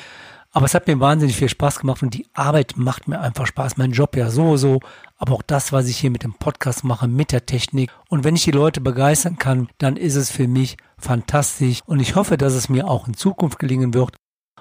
Aber 0.55 0.67
es 0.67 0.75
hat 0.75 0.87
mir 0.87 1.01
wahnsinnig 1.01 1.37
viel 1.37 1.49
Spaß 1.49 1.81
gemacht 1.81 2.03
und 2.03 2.13
die 2.13 2.27
Arbeit 2.35 2.75
macht 2.77 3.09
mir 3.09 3.21
einfach 3.21 3.47
Spaß. 3.47 3.79
Mein 3.79 3.93
Job 3.93 4.17
ja 4.17 4.31
sowieso, 4.31 4.81
aber 5.17 5.33
auch 5.33 5.43
das, 5.43 5.73
was 5.73 5.89
ich 5.89 5.97
hier 5.97 6.11
mit 6.11 6.25
dem 6.25 6.35
Podcast 6.35 6.85
mache, 6.85 7.09
mit 7.09 7.33
der 7.33 7.47
Technik. 7.47 7.91
Und 8.09 8.23
wenn 8.23 8.37
ich 8.37 8.45
die 8.45 8.51
Leute 8.51 8.83
begeistern 8.83 9.39
kann, 9.39 9.69
dann 9.79 9.97
ist 9.97 10.15
es 10.15 10.31
für 10.31 10.47
mich 10.47 10.77
fantastisch. 10.99 11.81
Und 11.87 12.01
ich 12.01 12.17
hoffe, 12.17 12.37
dass 12.37 12.53
es 12.53 12.69
mir 12.69 12.87
auch 12.87 13.09
in 13.09 13.15
Zukunft 13.15 13.59
gelingen 13.59 13.95
wird. 13.95 14.15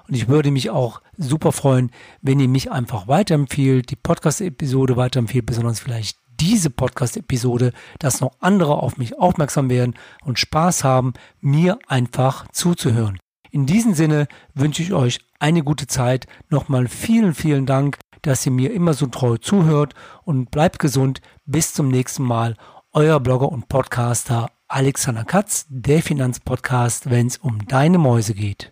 Und 0.08 0.14
ich 0.14 0.28
würde 0.28 0.50
mich 0.50 0.70
auch 0.70 1.00
super 1.16 1.52
freuen, 1.52 1.90
wenn 2.20 2.40
ihr 2.40 2.48
mich 2.48 2.70
einfach 2.70 3.08
weiterempfiehlt, 3.08 3.90
die 3.90 3.96
Podcast-Episode 3.96 4.96
weiterempfiehlt, 4.96 5.46
besonders 5.46 5.80
vielleicht 5.80 6.18
diese 6.40 6.70
Podcast-Episode, 6.70 7.72
dass 7.98 8.20
noch 8.20 8.32
andere 8.40 8.76
auf 8.78 8.96
mich 8.96 9.18
aufmerksam 9.18 9.70
werden 9.70 9.94
und 10.24 10.38
Spaß 10.38 10.82
haben, 10.82 11.12
mir 11.40 11.78
einfach 11.86 12.46
zuzuhören. 12.52 13.18
In 13.50 13.66
diesem 13.66 13.94
Sinne 13.94 14.28
wünsche 14.54 14.82
ich 14.82 14.92
euch 14.92 15.20
eine 15.38 15.62
gute 15.62 15.86
Zeit. 15.86 16.26
Nochmal 16.48 16.88
vielen, 16.88 17.34
vielen 17.34 17.66
Dank, 17.66 17.98
dass 18.22 18.46
ihr 18.46 18.52
mir 18.52 18.72
immer 18.72 18.94
so 18.94 19.06
treu 19.06 19.36
zuhört 19.36 19.94
und 20.24 20.50
bleibt 20.50 20.78
gesund. 20.78 21.20
Bis 21.44 21.74
zum 21.74 21.88
nächsten 21.88 22.22
Mal. 22.22 22.56
Euer 22.92 23.20
Blogger 23.20 23.50
und 23.50 23.68
Podcaster 23.68 24.48
Alexander 24.68 25.24
Katz, 25.24 25.66
der 25.68 26.02
Finanzpodcast, 26.02 27.10
wenn 27.10 27.26
es 27.26 27.36
um 27.36 27.66
deine 27.66 27.98
Mäuse 27.98 28.32
geht. 28.32 28.71